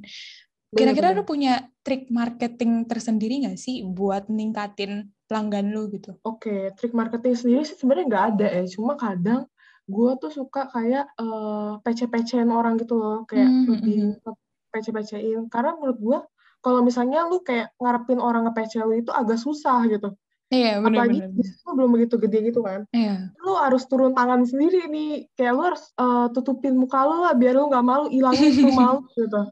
Kira-kira 0.76 1.16
lu 1.16 1.24
punya 1.24 1.72
trik 1.80 2.10
marketing 2.12 2.84
tersendiri 2.84 3.46
nggak 3.46 3.56
sih 3.56 3.80
buat 3.86 4.28
ningkatin 4.28 5.08
pelanggan 5.26 5.74
lu 5.74 5.90
gitu? 5.90 6.14
Oke, 6.22 6.48
okay, 6.48 6.60
trik 6.78 6.94
marketing 6.94 7.34
sendiri 7.34 7.62
sih 7.66 7.76
sebenarnya 7.76 8.06
nggak 8.10 8.24
ada 8.34 8.46
ya. 8.50 8.64
Cuma 8.70 8.94
kadang 8.94 9.50
gue 9.86 10.10
tuh 10.18 10.30
suka 10.34 10.66
kayak 10.70 11.06
uh, 11.18 11.78
pece-pecein 11.82 12.50
orang 12.50 12.78
gitu 12.78 12.98
loh, 12.98 13.22
kayak 13.26 13.46
mm 13.46 13.54
-hmm. 13.54 13.70
lebih 13.70 13.96
hmm, 13.98 14.14
hmm. 14.22 14.36
pece-pecein. 14.74 15.40
Karena 15.50 15.78
menurut 15.78 15.98
gue 15.98 16.18
kalau 16.64 16.80
misalnya 16.82 17.26
lu 17.30 17.42
kayak 17.46 17.70
ngarepin 17.78 18.18
orang 18.18 18.50
ngepece 18.50 18.82
lu 18.82 18.98
itu 18.98 19.14
agak 19.14 19.38
susah 19.38 19.86
gitu. 19.86 20.10
Iya, 20.46 20.78
benar 20.78 21.10
Apalagi 21.10 21.18
lu 21.66 21.70
belum 21.74 21.90
begitu 21.98 22.14
gede 22.22 22.38
gitu 22.50 22.62
kan. 22.62 22.86
Iya. 22.94 23.34
Lu 23.42 23.58
harus 23.58 23.82
turun 23.90 24.14
tangan 24.14 24.46
sendiri 24.46 24.86
nih. 24.86 25.26
Kayak 25.34 25.52
lu 25.58 25.62
harus 25.62 25.82
uh, 25.98 26.26
tutupin 26.30 26.78
muka 26.78 27.02
lu 27.02 27.26
lah 27.26 27.34
biar 27.34 27.58
lu 27.58 27.66
nggak 27.66 27.86
malu, 27.86 28.06
hilangin 28.10 28.54
itu 28.54 28.70
malu 28.70 29.02
gitu. 29.18 29.42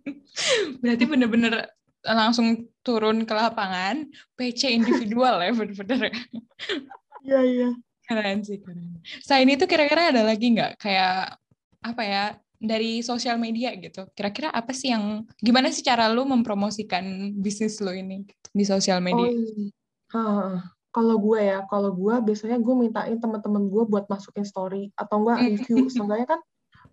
Berarti 0.84 1.04
bener-bener 1.08 1.75
langsung 2.06 2.70
turun 2.86 3.26
ke 3.26 3.34
lapangan, 3.34 4.06
PC 4.38 4.70
individual 4.70 5.42
ya 5.42 5.50
bener-bener. 5.50 6.14
Iya, 7.26 7.40
iya. 7.42 7.68
Keren 8.06 8.38
sih, 8.46 8.62
keren. 8.62 9.02
Selain 9.26 9.50
itu 9.50 9.66
kira-kira 9.66 10.14
ada 10.14 10.22
lagi 10.22 10.54
nggak 10.54 10.78
kayak 10.78 11.34
apa 11.82 12.02
ya 12.06 12.24
dari 12.56 13.02
sosial 13.02 13.36
media 13.36 13.74
gitu? 13.74 14.06
Kira-kira 14.14 14.54
apa 14.54 14.70
sih 14.70 14.94
yang 14.94 15.26
gimana 15.42 15.74
sih 15.74 15.82
cara 15.82 16.06
lu 16.08 16.22
mempromosikan 16.22 17.34
bisnis 17.34 17.82
lo 17.82 17.90
ini 17.90 18.22
di 18.54 18.64
sosial 18.64 19.02
media? 19.02 19.26
Oh, 19.26 19.34
iya. 19.34 19.68
kalau 20.94 21.20
gue 21.20 21.40
ya, 21.44 21.60
kalau 21.68 21.92
gue 21.92 22.14
biasanya 22.24 22.56
gue 22.56 22.74
mintain 22.78 23.18
teman-teman 23.20 23.68
gue 23.68 23.84
buat 23.84 24.08
masukin 24.08 24.46
story 24.48 24.94
atau 24.96 25.20
enggak 25.20 25.38
review. 25.44 25.92
Seenggaknya 25.92 26.38
kan 26.38 26.40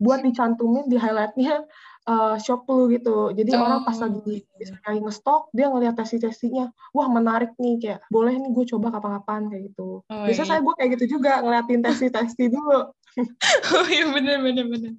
buat 0.01 0.25
dicantumin 0.25 0.89
di 0.89 0.97
highlightnya 0.97 1.63
uh, 2.07 2.35
shop 2.39 2.67
lu 2.67 2.91
gitu. 2.91 3.31
Jadi 3.31 3.51
oh. 3.55 3.63
orang 3.63 3.81
pas 3.87 3.97
lagi 3.99 4.43
misalnya 4.59 4.99
ngestok, 5.07 5.51
dia 5.55 5.67
ngeliat 5.71 5.95
testi-testinya, 5.95 6.71
wah 6.95 7.07
menarik 7.11 7.55
nih 7.59 7.75
kayak 7.79 7.99
boleh 8.07 8.35
nih 8.35 8.51
gue 8.51 8.65
coba 8.75 8.95
kapan-kapan 8.95 9.51
kayak 9.51 9.63
gitu. 9.73 10.03
Oh, 10.07 10.23
Biasanya 10.27 10.45
iya. 10.45 10.51
saya 10.51 10.59
gue 10.63 10.73
kayak 10.79 10.89
gitu 10.99 11.05
juga 11.19 11.31
ngeliatin 11.43 11.81
testi-testi 11.83 12.45
dulu. 12.51 12.81
oh 13.77 13.85
iya 13.93 14.09
bener 14.09 14.41
bener 14.41 14.65
bener. 14.65 14.93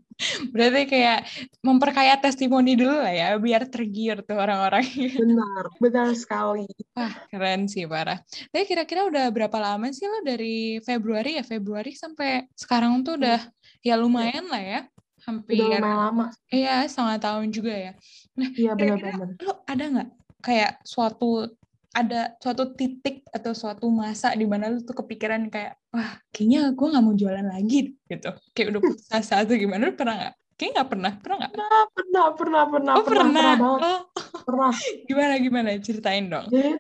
Berarti 0.55 0.87
kayak 0.87 1.27
memperkaya 1.67 2.15
testimoni 2.23 2.79
dulu 2.79 3.03
lah 3.03 3.11
ya, 3.11 3.29
biar 3.43 3.67
tergiur 3.67 4.23
tuh 4.23 4.39
orang-orang. 4.39 4.87
benar, 5.19 5.65
benar 5.83 6.09
sekali. 6.15 6.71
Wah 6.95 7.11
keren 7.27 7.67
sih 7.67 7.91
parah. 7.91 8.23
Tapi 8.55 8.65
kira-kira 8.71 9.11
udah 9.11 9.35
berapa 9.35 9.59
lama 9.59 9.91
sih 9.91 10.07
lo 10.07 10.23
dari 10.23 10.79
Februari 10.79 11.43
ya 11.43 11.43
Februari 11.43 11.91
sampai 11.99 12.47
sekarang 12.55 13.03
tuh 13.03 13.19
udah 13.19 13.43
ya 13.83 13.99
lumayan 13.99 14.47
lah 14.47 14.63
ya 14.63 14.81
hampir 15.25 15.61
udah 15.61 15.81
lumayan 15.81 15.99
lama. 16.09 16.27
Iya 16.53 16.85
setengah 16.89 17.19
tahun 17.21 17.47
juga 17.51 17.73
ya. 17.73 17.93
Nah 18.37 18.49
iya 18.55 18.73
benar-benar 18.77 19.29
lo 19.41 19.53
ada 19.65 19.85
nggak 19.85 20.09
kayak 20.45 20.73
suatu 20.85 21.49
ada 21.95 22.35
suatu 22.43 22.75
titik 22.75 23.23
atau 23.31 23.55
suatu 23.55 23.87
masa 23.87 24.35
di 24.35 24.45
mana 24.45 24.67
lu 24.67 24.83
tuh 24.83 24.99
kepikiran 24.99 25.47
kayak 25.47 25.79
wah 25.95 26.19
kayaknya 26.35 26.75
gue 26.75 26.87
nggak 26.91 27.05
mau 27.05 27.15
jualan 27.15 27.47
lagi 27.47 27.95
gitu. 28.11 28.31
Kayak 28.53 28.67
udah 28.75 28.81
putus 28.83 29.09
asa 29.15 29.47
atau 29.47 29.55
gimana 29.55 29.89
lu 29.89 29.95
pernah 29.95 30.15
nggak? 30.19 30.35
Kayak 30.55 30.71
nggak 30.75 30.89
pernah 30.91 31.13
pernah 31.23 31.37
nggak? 31.39 31.53
Pernah 31.55 31.83
pernah 31.95 32.27
pernah 32.35 32.63
pernah 32.67 32.93
oh, 32.95 33.05
pernah 33.07 33.27
pernah, 33.31 33.55
pernah, 33.55 33.97
oh. 34.03 34.43
pernah. 34.43 34.73
gimana 35.09 35.35
gimana? 35.39 35.69
Ceritain 35.79 36.27
dong. 36.27 36.47
Jadi 36.51 36.73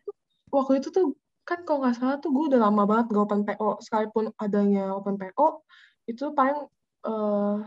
waktu 0.51 0.73
itu 0.83 0.89
tuh 0.91 1.15
kan 1.45 1.61
kalau 1.63 1.85
nggak 1.85 1.97
salah 2.01 2.17
tuh 2.19 2.33
gue 2.33 2.45
udah 2.57 2.61
lama 2.67 2.83
banget 2.89 3.13
gak 3.13 3.25
open 3.29 3.43
PO 3.45 3.71
sekalipun 3.85 4.33
adanya 4.41 4.97
open 4.97 5.21
PO 5.21 5.63
itu 6.09 6.33
paling 6.33 6.57
uh, 7.05 7.61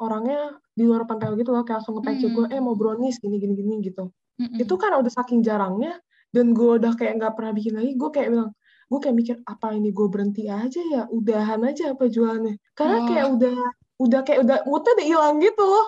orangnya 0.00 0.58
di 0.74 0.82
luar 0.86 1.06
pantai 1.06 1.30
gitu 1.38 1.54
loh 1.54 1.62
kayak 1.62 1.82
langsung 1.82 2.02
nge 2.02 2.26
hmm. 2.26 2.34
gue 2.34 2.46
eh 2.50 2.60
mau 2.60 2.74
brownies 2.74 3.22
gini 3.22 3.38
gini 3.38 3.54
gini 3.54 3.74
gitu 3.82 4.10
hmm. 4.42 4.58
itu 4.58 4.74
kan 4.74 4.98
udah 4.98 5.12
saking 5.12 5.40
jarangnya 5.44 5.98
dan 6.34 6.50
gue 6.50 6.70
udah 6.82 6.98
kayak 6.98 7.22
nggak 7.22 7.32
pernah 7.38 7.52
bikin 7.54 7.78
lagi 7.78 7.94
gue 7.94 8.10
kayak 8.10 8.28
bilang 8.34 8.50
gue 8.90 8.98
kayak 9.00 9.16
mikir 9.16 9.36
apa 9.46 9.66
ini 9.72 9.90
gue 9.94 10.06
berhenti 10.10 10.50
aja 10.50 10.80
ya 10.92 11.02
udahan 11.08 11.62
aja 11.64 11.94
apa 11.94 12.04
jualannya 12.10 12.58
karena 12.74 12.96
oh. 13.00 13.06
kayak 13.06 13.26
udah 13.38 13.58
udah 13.94 14.20
kayak 14.26 14.42
udah 14.42 14.58
moodnya 14.66 14.92
udah 14.98 15.06
hilang 15.06 15.36
gitu 15.38 15.62
loh. 15.62 15.86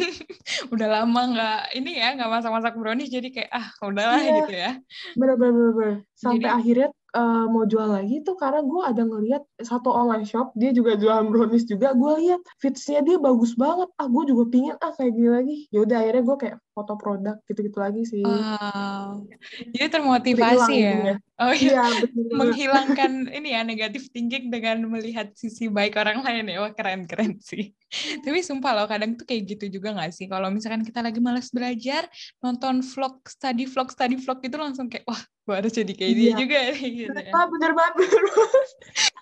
udah 0.74 0.88
lama 0.90 1.22
nggak 1.38 1.60
ini 1.78 2.02
ya 2.02 2.18
nggak 2.18 2.30
masak-masak 2.34 2.74
brownies 2.74 3.14
jadi 3.14 3.30
kayak 3.30 3.50
ah 3.54 3.66
udahlah 3.78 4.18
yeah. 4.18 4.36
gitu 4.42 4.52
ya. 4.58 4.70
Bener-bener 5.14 6.02
sampai 6.18 6.42
jadi, 6.42 6.58
akhirnya 6.58 6.88
uh, 7.14 7.44
mau 7.48 7.64
jual 7.64 7.88
lagi 7.88 8.20
tuh 8.24 8.36
karena 8.36 8.60
gue 8.60 8.82
ada 8.84 9.02
ngeliat 9.04 9.42
satu 9.60 9.88
online 9.88 10.28
shop 10.28 10.52
dia 10.58 10.74
juga 10.74 10.98
jual 10.98 11.28
brownies 11.30 11.64
juga 11.64 11.96
gue 11.96 12.12
lihat 12.24 12.40
fitsnya 12.60 13.00
dia 13.04 13.16
bagus 13.16 13.54
banget. 13.56 13.88
Ah 13.96 14.08
gue 14.10 14.22
juga 14.28 14.44
pingin 14.50 14.76
ah 14.80 14.92
kayak 14.92 15.12
gini 15.14 15.30
lagi. 15.30 15.56
Ya 15.72 15.78
udah 15.84 15.96
akhirnya 16.04 16.22
gue 16.24 16.36
kayak 16.36 16.56
foto 16.76 16.94
produk 16.94 17.36
gitu-gitu 17.48 17.78
lagi 17.78 18.02
sih. 18.06 18.22
Wow. 18.22 19.26
jadi 19.74 19.86
termotivasi 19.90 20.74
ya? 20.78 20.94
ya 20.94 21.16
oh 21.38 21.54
iya, 21.54 21.82
iya 21.86 22.34
menghilangkan 22.34 23.30
ini 23.34 23.48
ya 23.54 23.66
negatif 23.66 24.10
thinking 24.14 24.50
dengan 24.50 24.86
melihat 24.86 25.34
sisi 25.34 25.70
baik 25.70 25.98
orang 25.98 26.22
lain 26.22 26.50
ya. 26.50 26.58
Wah 26.62 26.72
keren 26.74 27.06
keren 27.10 27.38
sih 27.42 27.74
tapi 28.20 28.44
sumpah 28.44 28.72
loh 28.76 28.86
kadang 28.86 29.16
tuh 29.16 29.24
kayak 29.24 29.56
gitu 29.56 29.80
juga 29.80 29.96
gak 29.96 30.12
sih 30.12 30.28
kalau 30.28 30.52
misalkan 30.52 30.84
kita 30.84 31.00
lagi 31.00 31.18
malas 31.24 31.48
belajar 31.48 32.04
nonton 32.44 32.84
vlog 32.84 33.24
study 33.24 33.64
vlog 33.64 33.88
study 33.88 34.16
vlog 34.20 34.38
itu 34.44 34.56
langsung 34.60 34.92
kayak 34.92 35.08
wah 35.08 35.18
gue 35.18 35.54
harus 35.56 35.72
jadi 35.72 35.92
kayak 35.96 36.12
iya. 36.12 36.20
dia 36.20 36.32
juga 36.36 36.58
ya 36.68 36.74
gitu 36.76 37.18
ya. 37.18 37.32
Ah, 37.32 37.46
bener 37.48 37.72
banget 37.72 37.94
bener 38.04 38.24
banget 38.28 38.68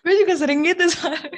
gue 0.02 0.14
juga 0.26 0.35
sering 0.35 0.61
gitu 0.66 0.85
soalnya 0.90 1.30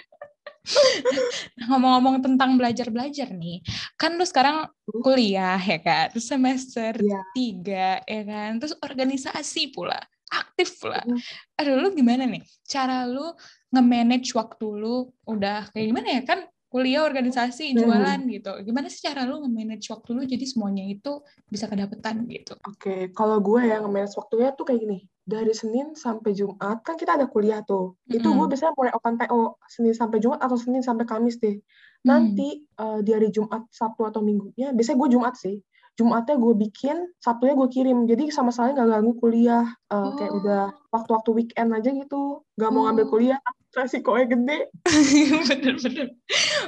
ngomong-ngomong 1.68 2.20
tentang 2.20 2.60
belajar-belajar 2.60 3.32
nih, 3.32 3.64
kan 3.96 4.20
lu 4.20 4.24
sekarang 4.28 4.68
kuliah 5.00 5.56
ya 5.56 5.78
kan, 5.80 6.12
terus 6.12 6.28
semester 6.28 6.92
yeah. 7.00 7.24
tiga 7.32 7.88
ya 8.04 8.22
kan, 8.28 8.60
terus 8.60 8.76
organisasi 8.84 9.72
pula, 9.72 9.96
aktif 10.28 10.76
pula. 10.76 11.00
Mm. 11.04 11.20
Aduh, 11.56 11.74
lu 11.80 11.88
gimana 11.96 12.28
nih? 12.28 12.44
Cara 12.68 13.08
lu 13.08 13.32
nge-manage 13.72 14.36
waktu 14.36 14.66
lu 14.68 15.08
udah 15.24 15.72
kayak 15.72 15.86
gimana 15.88 16.08
ya 16.20 16.22
kan? 16.24 16.40
Kuliah 16.68 17.00
organisasi 17.04 17.72
hmm. 17.72 17.76
jualan 17.80 18.20
hmm. 18.24 18.30
gitu 18.40 18.52
gimana 18.64 18.92
sih 18.92 19.00
cara 19.00 19.24
lu 19.24 19.40
nge-manage 19.40 19.88
waktu 19.88 20.08
lu 20.12 20.22
jadi 20.28 20.44
semuanya 20.44 20.84
itu 20.84 21.24
bisa 21.48 21.64
kedapetan 21.64 22.28
gitu 22.28 22.54
oke 22.60 22.76
okay. 22.76 23.00
kalau 23.16 23.40
gue 23.40 23.64
yang 23.64 23.88
nge-manage 23.88 24.16
waktunya 24.20 24.52
tuh 24.52 24.68
kayak 24.68 24.84
gini 24.84 24.98
dari 25.24 25.52
Senin 25.56 25.96
sampai 25.96 26.36
Jumat 26.36 26.84
kan 26.84 27.00
kita 27.00 27.16
ada 27.16 27.24
kuliah 27.24 27.64
tuh 27.64 27.96
hmm. 28.08 28.20
itu 28.20 28.28
gue 28.28 28.46
biasanya 28.52 28.72
mulai 28.76 28.92
open 28.92 29.14
PO 29.16 29.40
Senin 29.64 29.94
sampai 29.96 30.18
Jumat 30.20 30.40
atau 30.44 30.56
Senin 30.60 30.84
sampai 30.84 31.08
Kamis 31.08 31.40
deh 31.40 31.56
nanti 32.04 32.62
hmm. 32.62 32.80
uh, 32.80 32.98
di 33.00 33.10
hari 33.16 33.32
Jumat 33.32 33.64
Sabtu 33.72 34.04
atau 34.04 34.20
Minggunya 34.20 34.76
biasanya 34.76 34.96
gue 35.00 35.08
Jumat 35.16 35.34
sih 35.40 35.56
Jumatnya 35.98 36.38
gue 36.38 36.54
bikin, 36.54 37.10
Sabtunya 37.18 37.58
gue 37.58 37.68
kirim. 37.74 38.06
Jadi 38.06 38.30
sama 38.30 38.54
sekali 38.54 38.70
nggak 38.70 38.86
ganggu 38.86 39.12
kuliah. 39.18 39.66
Uh, 39.90 39.98
oh. 39.98 40.12
Kayak 40.14 40.32
udah 40.38 40.62
waktu-waktu 40.94 41.30
weekend 41.34 41.74
aja 41.74 41.90
gitu. 41.90 42.46
Gak 42.54 42.70
mau 42.70 42.86
ngambil 42.86 43.02
oh. 43.02 43.10
kuliah, 43.10 43.38
resikonya 43.76 44.26
gede. 44.32 44.58
Bener-bener. 45.48 46.08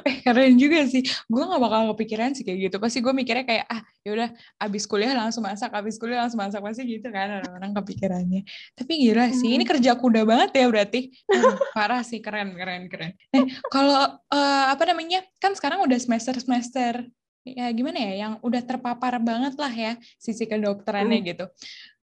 eh 0.05 0.17
keren 0.21 0.55
juga 0.61 0.85
sih. 0.85 1.01
Gue 1.27 1.43
gak 1.43 1.61
bakal 1.61 1.97
kepikiran 1.97 2.37
sih 2.37 2.45
kayak 2.45 2.71
gitu. 2.71 2.77
Pasti 2.77 3.01
gue 3.01 3.13
mikirnya 3.13 3.45
kayak, 3.49 3.67
ah 3.67 3.81
yaudah 4.05 4.29
abis 4.61 4.85
kuliah 4.85 5.17
langsung 5.17 5.45
masak, 5.45 5.73
abis 5.73 5.97
kuliah 5.97 6.25
langsung 6.25 6.41
masak. 6.41 6.61
Pasti 6.61 6.85
gitu 6.85 7.09
kan 7.09 7.41
orang-orang 7.41 7.73
kepikirannya. 7.81 8.43
Tapi 8.77 8.93
gila 9.01 9.33
sih, 9.33 9.57
ini 9.57 9.65
hmm. 9.65 9.73
kerja 9.77 9.93
kuda 9.97 10.23
banget 10.29 10.51
ya 10.61 10.67
berarti. 10.69 11.01
Uh, 11.33 11.57
parah 11.77 12.05
sih, 12.05 12.21
keren, 12.21 12.53
keren, 12.53 12.87
keren. 12.93 13.13
Eh, 13.33 13.45
kalau 13.73 14.21
uh, 14.29 14.65
apa 14.69 14.83
namanya, 14.85 15.25
kan 15.41 15.57
sekarang 15.57 15.81
udah 15.85 15.97
semester-semester 15.97 17.09
ya 17.41 17.73
gimana 17.73 17.97
ya 17.97 18.13
yang 18.29 18.33
udah 18.45 18.61
terpapar 18.61 19.17
banget 19.17 19.57
lah 19.57 19.73
ya 19.73 19.93
sisi 20.21 20.45
kedokterannya 20.45 21.19
hmm. 21.25 21.29
gitu. 21.33 21.45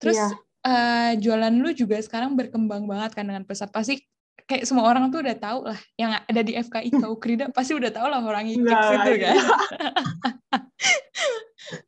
Terus 0.01 0.17
yeah. 0.17 0.33
Iya. 0.33 0.73
uh, 0.73 1.13
jualan 1.21 1.55
lu 1.55 1.71
juga 1.77 2.01
sekarang 2.01 2.35
berkembang 2.35 2.89
banget 2.89 3.13
kan 3.15 3.29
dengan 3.29 3.45
pesat 3.45 3.69
pasti 3.69 4.01
kayak 4.47 4.65
semua 4.65 4.87
orang 4.87 5.11
tuh 5.11 5.21
udah 5.21 5.37
tahu 5.37 5.61
lah 5.67 5.79
yang 5.99 6.15
ada 6.15 6.41
di 6.47 6.55
FKI 6.55 6.89
kau 7.03 7.19
Krida 7.23 7.51
pasti 7.51 7.75
udah 7.75 7.91
tahu 7.91 8.07
lah 8.07 8.23
orang 8.23 8.47
IKIP 8.47 8.63
itu 8.71 9.13
kan. 9.21 9.37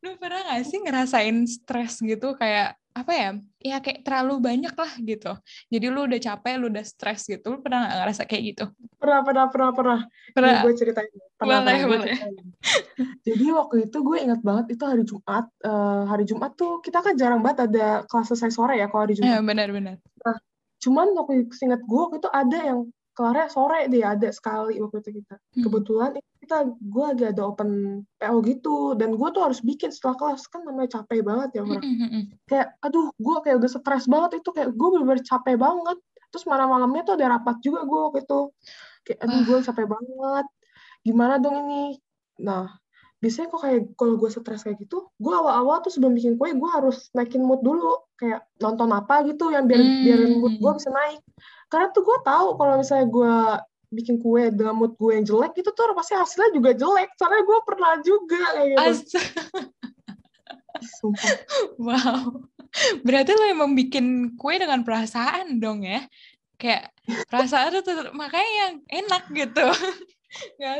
Lu 0.03 0.19
pernah 0.19 0.43
gak 0.43 0.67
sih 0.67 0.83
ngerasain 0.83 1.47
stres 1.47 2.03
gitu? 2.03 2.35
Kayak 2.35 2.75
apa 2.91 3.15
ya 3.15 3.29
ya 3.63 3.77
kayak 3.79 4.03
terlalu 4.03 4.43
banyak 4.43 4.75
lah 4.75 4.91
gitu. 4.99 5.31
Jadi 5.71 5.87
lu 5.87 6.03
udah 6.03 6.19
capek 6.19 6.59
lu 6.59 6.67
udah 6.67 6.83
stres 6.83 7.31
gitu. 7.31 7.47
Lu 7.47 7.63
pernah 7.63 7.87
gak 7.87 7.95
ngerasa 8.03 8.21
kayak 8.27 8.43
gitu? 8.43 8.65
Pernah 8.99 9.23
pernah 9.23 9.45
pernah 9.47 9.71
pernah. 9.71 9.99
Pernah. 10.35 10.59
Gue 10.67 10.75
ceritain. 10.75 11.07
Pernah, 11.39 11.63
boleh, 11.63 11.79
pernah 11.79 11.91
boleh. 11.95 12.19
jadi 13.23 13.45
waktu 13.55 13.75
itu 13.87 13.97
gue 14.03 14.17
ingat 14.19 14.43
banget 14.43 14.75
itu 14.75 14.83
hari 14.83 15.07
Jumat 15.07 15.47
uh, 15.63 16.03
hari 16.11 16.27
Jumat 16.27 16.51
tuh 16.59 16.83
kita 16.83 16.99
kan 16.99 17.15
jarang 17.15 17.39
banget 17.39 17.71
ada 17.71 18.03
kelas 18.03 18.35
selesai 18.35 18.51
sore 18.51 18.75
ya 18.75 18.91
kalau 18.91 19.07
hari 19.07 19.15
Jumat. 19.15 19.31
ya, 19.31 19.39
benar 19.39 19.71
benar. 19.71 19.95
Nah 20.27 20.35
cuman 20.79 21.11
waktu 21.15 21.47
ingat 21.47 21.81
gue 21.83 21.99
waktu 21.99 22.17
itu 22.23 22.29
ada 22.31 22.57
yang 22.59 22.79
kelarnya 23.19 23.51
sore 23.51 23.91
deh 23.91 23.99
ada 23.99 24.31
sekali 24.31 24.79
waktu 24.79 25.03
itu 25.03 25.19
kita. 25.19 25.35
Hmm. 25.35 25.63
kebetulan 25.67 26.11
kita 26.39 26.57
gue 26.71 27.03
lagi 27.03 27.25
ada 27.27 27.41
open 27.51 28.01
PO 28.15 28.35
gitu 28.47 28.95
dan 28.95 29.19
gue 29.19 29.29
tuh 29.35 29.43
harus 29.43 29.59
bikin 29.59 29.91
setelah 29.91 30.15
kelas 30.15 30.47
kan 30.47 30.63
namanya 30.63 31.03
capek 31.03 31.19
banget 31.27 31.59
ya 31.59 31.61
orang 31.67 31.83
hmm, 31.83 31.97
hmm, 31.99 32.09
hmm. 32.15 32.23
kayak 32.47 32.79
aduh 32.79 33.11
gue 33.19 33.35
kayak 33.43 33.59
udah 33.59 33.69
stres 33.75 34.05
banget 34.07 34.39
itu 34.39 34.49
kayak 34.55 34.71
gue 34.71 34.87
bener-bener 34.87 35.23
capek 35.27 35.59
banget. 35.59 35.99
Terus 36.29 36.45
malam-malamnya 36.45 37.01
tuh 37.09 37.13
ada 37.17 37.25
rapat 37.41 37.57
juga 37.65 37.81
gue 37.89 37.99
waktu 38.05 38.19
itu. 38.21 38.41
Kayak 39.01 39.19
aduh 39.25 39.39
gue 39.49 39.57
capek 39.65 39.87
banget. 39.89 40.45
Gimana 41.01 41.33
dong 41.41 41.57
ini? 41.65 41.97
Nah 42.45 42.69
biasanya 43.19 43.47
kok 43.51 43.61
kayak 43.67 43.81
kalau 43.99 44.15
gue 44.15 44.29
stres 44.31 44.63
kayak 44.63 44.79
gitu 44.79 45.11
gue 45.19 45.33
awal-awal 45.35 45.83
tuh 45.83 45.91
sebelum 45.91 46.15
bikin 46.15 46.39
kue 46.39 46.55
gue 46.55 46.69
harus 46.71 47.11
naikin 47.11 47.43
mood 47.43 47.59
dulu. 47.59 47.99
Kayak 48.19 48.47
nonton 48.59 48.91
apa 48.91 49.23
gitu 49.27 49.51
yang 49.51 49.67
biar 49.67 49.79
hmm. 49.79 50.03
biar 50.03 50.19
mood 50.39 50.55
gue 50.59 50.71
bisa 50.79 50.89
naik. 50.91 51.21
Karena 51.67 51.87
tuh 51.91 52.03
gue 52.03 52.17
tahu 52.23 52.47
kalau 52.55 52.73
misalnya 52.79 53.07
gue 53.11 53.35
bikin 53.89 54.15
kue 54.21 54.53
dengan 54.55 54.75
mood 54.79 54.95
gue 54.95 55.11
yang 55.11 55.25
jelek 55.27 55.53
itu 55.59 55.69
tuh 55.71 55.91
pasti 55.95 56.15
hasilnya 56.15 56.51
juga 56.55 56.71
jelek. 56.75 57.09
Soalnya 57.19 57.43
gue 57.43 57.59
pernah 57.67 57.93
juga 58.03 58.41
kayak 58.55 58.67
gitu. 59.03 59.19
Sumpah. 60.79 61.35
wow. 61.87 62.23
Berarti 63.03 63.31
lo 63.35 63.45
emang 63.51 63.75
bikin 63.75 64.35
kue 64.39 64.55
dengan 64.55 64.87
perasaan 64.87 65.59
dong 65.59 65.83
ya? 65.83 66.07
Kayak 66.59 66.91
perasaan 67.27 67.75
itu 67.75 67.91
makanya 68.15 68.51
yang 68.63 68.73
enak 68.87 69.23
gitu 69.31 69.67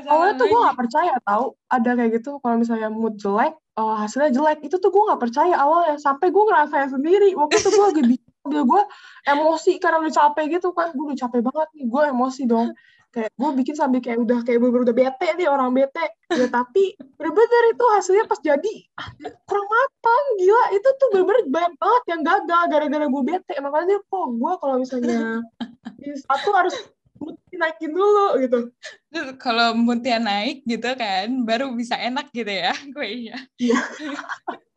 Awalnya 0.06 0.34
tuh 0.38 0.46
gue 0.46 0.60
gak 0.62 0.78
percaya 0.78 1.14
tau 1.26 1.58
ada 1.74 1.90
kayak 1.98 2.22
gitu 2.22 2.38
kalau 2.42 2.56
misalnya 2.62 2.90
mood 2.94 3.18
jelek 3.18 3.58
uh, 3.80 3.96
hasilnya 3.98 4.30
jelek 4.36 4.60
itu 4.62 4.76
tuh 4.78 4.92
gue 4.94 5.04
gak 5.10 5.22
percaya 5.22 5.56
awalnya 5.58 5.98
sampai 5.98 6.30
gue 6.30 6.44
ngerasain 6.44 6.90
sendiri 6.94 7.34
waktu 7.34 7.58
itu 7.58 7.70
gue 7.74 7.86
lagi 7.86 8.04
gue 8.50 8.82
emosi 9.30 9.78
karena 9.78 10.02
udah 10.02 10.14
capek 10.14 10.46
gitu 10.60 10.74
kan 10.74 10.90
gue 10.96 11.06
udah 11.14 11.20
capek 11.28 11.42
banget 11.44 11.70
nih 11.76 11.86
gue 11.86 12.04
emosi 12.14 12.44
dong. 12.50 12.70
Kayak 13.10 13.34
gue 13.42 13.50
bikin 13.58 13.74
sambil 13.74 14.06
kayak 14.06 14.22
udah 14.22 14.46
kayak 14.46 14.62
bener, 14.62 14.70
-bener 14.70 14.86
udah 14.86 14.96
bete 14.96 15.28
nih 15.34 15.48
orang 15.50 15.74
bete. 15.74 16.06
Ya 16.30 16.46
tapi 16.46 16.94
bener-bener 17.18 17.64
itu 17.74 17.86
hasilnya 17.98 18.26
pas 18.30 18.38
jadi 18.38 18.74
ah, 19.02 19.10
kurang 19.50 19.66
matang 19.66 20.26
gila. 20.38 20.64
Itu 20.78 20.90
tuh 20.98 21.08
bener-bener 21.14 21.42
banyak 21.50 21.74
banget 21.78 22.04
yang 22.10 22.22
gagal 22.22 22.64
gara-gara 22.70 23.06
gue 23.10 23.24
bete 23.26 23.54
makanya 23.66 23.98
kok 24.02 24.28
gue 24.30 24.54
kalau 24.62 24.76
misalnya 24.78 25.42
satu 26.30 26.50
harus 26.54 26.76
naikin 27.60 27.92
dulu 27.92 28.40
gitu. 28.40 28.60
Kalau 29.38 29.76
moodnya 29.76 30.18
naik 30.18 30.64
gitu 30.64 30.90
kan, 30.96 31.28
baru 31.44 31.76
bisa 31.76 32.00
enak 32.00 32.32
gitu 32.32 32.50
ya 32.50 32.72
kuenya. 32.96 33.38
Iya. 33.60 33.80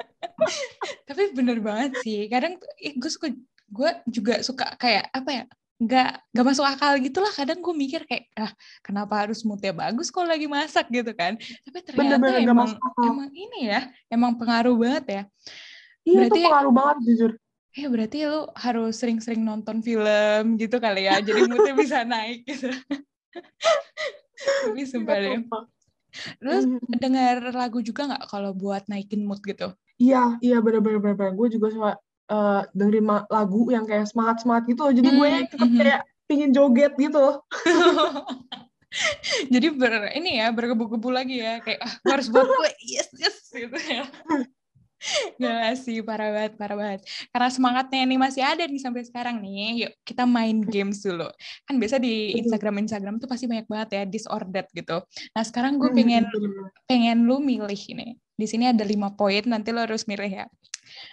Tapi 1.09 1.23
bener 1.33 1.63
banget 1.63 2.03
sih. 2.03 2.27
Kadang 2.27 2.59
gue 2.59 3.11
suka, 3.11 3.31
gue 3.71 3.91
juga 4.11 4.35
suka 4.43 4.75
kayak 4.77 5.07
apa 5.15 5.31
ya? 5.31 5.45
Gak, 5.83 6.15
gak 6.31 6.47
masuk 6.47 6.63
akal 6.63 6.95
gitu 7.03 7.19
lah 7.19 7.35
kadang 7.35 7.59
gue 7.59 7.75
mikir 7.75 8.07
kayak 8.07 8.31
ah 8.39 8.55
kenapa 8.87 9.27
harus 9.27 9.43
moodnya 9.43 9.75
bagus 9.75 10.15
kalau 10.15 10.31
lagi 10.31 10.47
masak 10.47 10.87
gitu 10.95 11.11
kan 11.11 11.35
tapi 11.67 11.83
ternyata 11.83 12.23
Bener 12.23 12.39
-bener 12.39 12.55
emang 12.55 12.71
emang 13.03 13.31
ini 13.35 13.67
ya 13.67 13.91
emang 14.07 14.39
pengaruh 14.39 14.79
banget 14.79 15.05
ya 15.11 15.23
iya 16.07 16.19
Berarti, 16.23 16.39
itu 16.39 16.47
pengaruh 16.47 16.71
banget 16.79 16.97
jujur 17.03 17.33
eh 17.73 17.89
berarti 17.89 18.29
lu 18.29 18.45
harus 18.53 19.01
sering-sering 19.01 19.41
nonton 19.41 19.81
film 19.81 20.61
gitu 20.61 20.77
kali 20.77 21.09
ya 21.09 21.25
jadi 21.25 21.49
moodnya 21.49 21.73
bisa 21.81 22.05
naik 22.05 22.45
gitu. 22.45 22.69
Tapi 24.69 24.85
sumpah 24.85 25.17
deh. 25.17 25.41
lu 26.45 26.53
mm-hmm. 26.53 27.01
dengar 27.01 27.41
lagu 27.57 27.81
juga 27.81 28.05
nggak 28.05 28.29
kalau 28.29 28.53
buat 28.53 28.85
naikin 28.93 29.25
mood 29.25 29.41
gitu? 29.41 29.73
Iya 29.97 30.37
iya 30.45 30.61
bener-bener 30.61 31.33
gue 31.33 31.49
juga 31.49 31.73
suka 31.73 31.91
uh, 32.29 32.61
dengerin 32.77 33.09
lagu 33.33 33.73
yang 33.73 33.89
kayak 33.89 34.05
semangat 34.05 34.45
semangat 34.45 34.69
gitu. 34.69 34.93
Jadi 34.93 35.09
gue 35.09 35.29
mm-hmm. 35.33 35.49
tetap 35.49 35.71
kayak 35.73 36.01
pingin 36.29 36.53
joget 36.53 36.93
gitu. 37.01 37.41
Jadi 39.57 39.67
ber 39.73 40.13
ini 40.13 40.45
ya 40.45 40.53
bergebu-gebu 40.53 41.09
lagi 41.09 41.41
ya. 41.41 41.65
Kayak 41.65 41.89
ah, 41.89 41.93
harus 42.13 42.29
buat 42.29 42.45
gue 42.45 42.71
yes 42.85 43.09
yes 43.17 43.49
gitu 43.49 43.81
ya 43.89 44.05
Gak 45.39 45.75
sih, 45.83 45.99
parah 46.03 46.31
banget, 46.31 46.53
parah 46.55 46.77
banget. 46.79 47.01
Karena 47.35 47.49
semangatnya 47.51 48.01
ini 48.07 48.17
masih 48.19 48.43
ada 48.43 48.63
nih 48.65 48.81
sampai 48.83 49.03
sekarang 49.03 49.43
nih. 49.43 49.87
Yuk, 49.87 49.93
kita 50.07 50.23
main 50.25 50.63
games 50.63 51.03
dulu. 51.03 51.27
Kan 51.67 51.83
biasa 51.83 51.99
di 51.99 52.39
Instagram-Instagram 52.39 53.19
tuh 53.19 53.29
pasti 53.29 53.51
banyak 53.51 53.67
banget 53.67 53.89
ya 53.93 54.03
disordered 54.07 54.69
gitu. 54.71 55.03
Nah, 55.35 55.43
sekarang 55.43 55.83
gue 55.83 55.91
hmm, 55.91 55.99
pengen 55.99 56.25
pengen 56.87 57.19
lu 57.27 57.43
milih 57.43 57.81
ini. 57.91 58.15
Di 58.33 58.47
sini 58.49 58.71
ada 58.71 58.83
lima 58.87 59.13
poin, 59.15 59.43
nanti 59.47 59.75
lo 59.75 59.83
harus 59.83 60.07
milih 60.07 60.31
ya. 60.31 60.47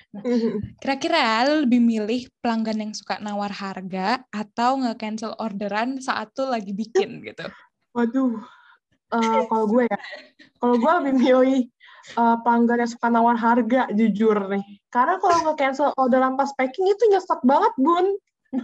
Nah, 0.10 0.24
hmm. 0.26 0.82
kira-kira 0.82 1.46
lo 1.46 1.66
lebih 1.66 1.82
milih 1.82 2.22
pelanggan 2.42 2.90
yang 2.90 2.94
suka 2.98 3.22
nawar 3.22 3.54
harga 3.54 4.26
atau 4.34 4.82
nge-cancel 4.82 5.38
orderan 5.38 6.02
saat 6.02 6.34
tuh 6.34 6.50
lagi 6.50 6.74
bikin 6.74 7.22
gitu? 7.22 7.46
Waduh, 7.94 8.38
uh, 9.14 9.42
kalau 9.50 9.66
gue 9.70 9.84
ya, 9.86 10.00
kalau 10.58 10.76
gue 10.78 10.92
lebih 11.02 11.14
milih 11.18 11.62
uh, 12.18 12.38
pelanggan 12.42 12.86
yang 12.86 12.92
suka 12.92 13.08
nawar 13.12 13.38
harga 13.38 13.90
jujur 13.94 14.38
nih. 14.50 14.66
Karena 14.90 15.22
kalau 15.22 15.46
nggak 15.46 15.58
cancel 15.60 15.94
orderan 16.00 16.40
pas 16.40 16.50
packing 16.56 16.88
itu 16.90 17.04
nyesek 17.12 17.42
banget 17.46 17.74
bun. 17.78 18.06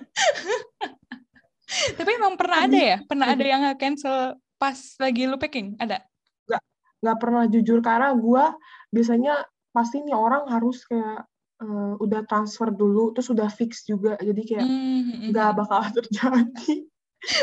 Tapi 1.97 2.09
emang 2.15 2.39
pernah 2.39 2.65
ada 2.65 2.77
ya? 2.77 2.97
Pernah 3.05 3.27
ada 3.33 3.45
yang 3.45 3.61
nggak 3.65 3.79
cancel 3.81 4.39
pas 4.57 4.77
lagi 4.97 5.27
lu 5.27 5.37
packing? 5.37 5.77
Ada? 5.77 6.01
Nggak, 6.49 6.61
nggak 7.03 7.17
pernah 7.19 7.43
jujur 7.51 7.79
karena 7.83 8.15
gue 8.15 8.45
biasanya 8.89 9.33
pasti 9.75 10.01
nih 10.01 10.15
orang 10.15 10.47
harus 10.47 10.87
kayak 10.87 11.27
uh, 11.59 11.99
udah 11.99 12.23
transfer 12.29 12.71
dulu 12.71 13.11
terus 13.11 13.27
udah 13.27 13.51
fix 13.51 13.83
juga 13.83 14.15
jadi 14.23 14.39
kayak 14.39 14.63
hmm, 14.63 14.71
hmm, 14.71 15.19
nggak 15.35 15.43
mm 15.43 15.51
-hmm. 15.51 15.61
bakal 15.67 15.81
terjadi 15.99 16.87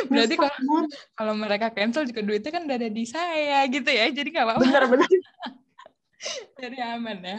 Berarti 0.07 0.35
kalau 0.38 0.87
kalau 1.19 1.35
mereka 1.35 1.67
cancel 1.75 2.07
juga 2.07 2.23
duitnya 2.23 2.55
kan 2.55 2.62
udah 2.67 2.77
ada 2.79 2.91
di 2.91 3.03
saya 3.03 3.67
gitu 3.67 3.91
ya, 3.91 4.07
jadi 4.15 4.29
nggak 4.31 4.47
apa-apa. 4.47 4.62
Benar 4.62 4.85
benar. 4.87 5.11
Jadi 6.63 6.79
aman 6.79 7.19
ya. 7.23 7.39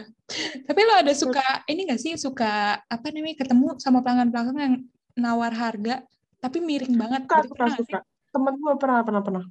Tapi 0.68 0.80
lo 0.84 0.94
ada 1.00 1.12
suka 1.16 1.64
ini 1.70 1.88
gak 1.88 2.00
sih 2.00 2.12
suka 2.20 2.84
apa 2.84 3.06
namanya 3.10 3.40
ketemu 3.40 3.80
sama 3.80 4.04
pelanggan-pelanggan 4.04 4.58
yang 4.60 4.76
nawar 5.16 5.52
harga 5.56 6.04
tapi 6.42 6.60
miring 6.60 7.00
banget. 7.00 7.24
Suka, 7.24 7.38
gitu, 7.40 7.48
suka, 7.56 7.66
suka. 7.80 7.98
Temen 8.34 8.54
gue 8.60 8.74
pernah 8.76 9.00
pernah 9.00 9.22
pernah 9.24 9.44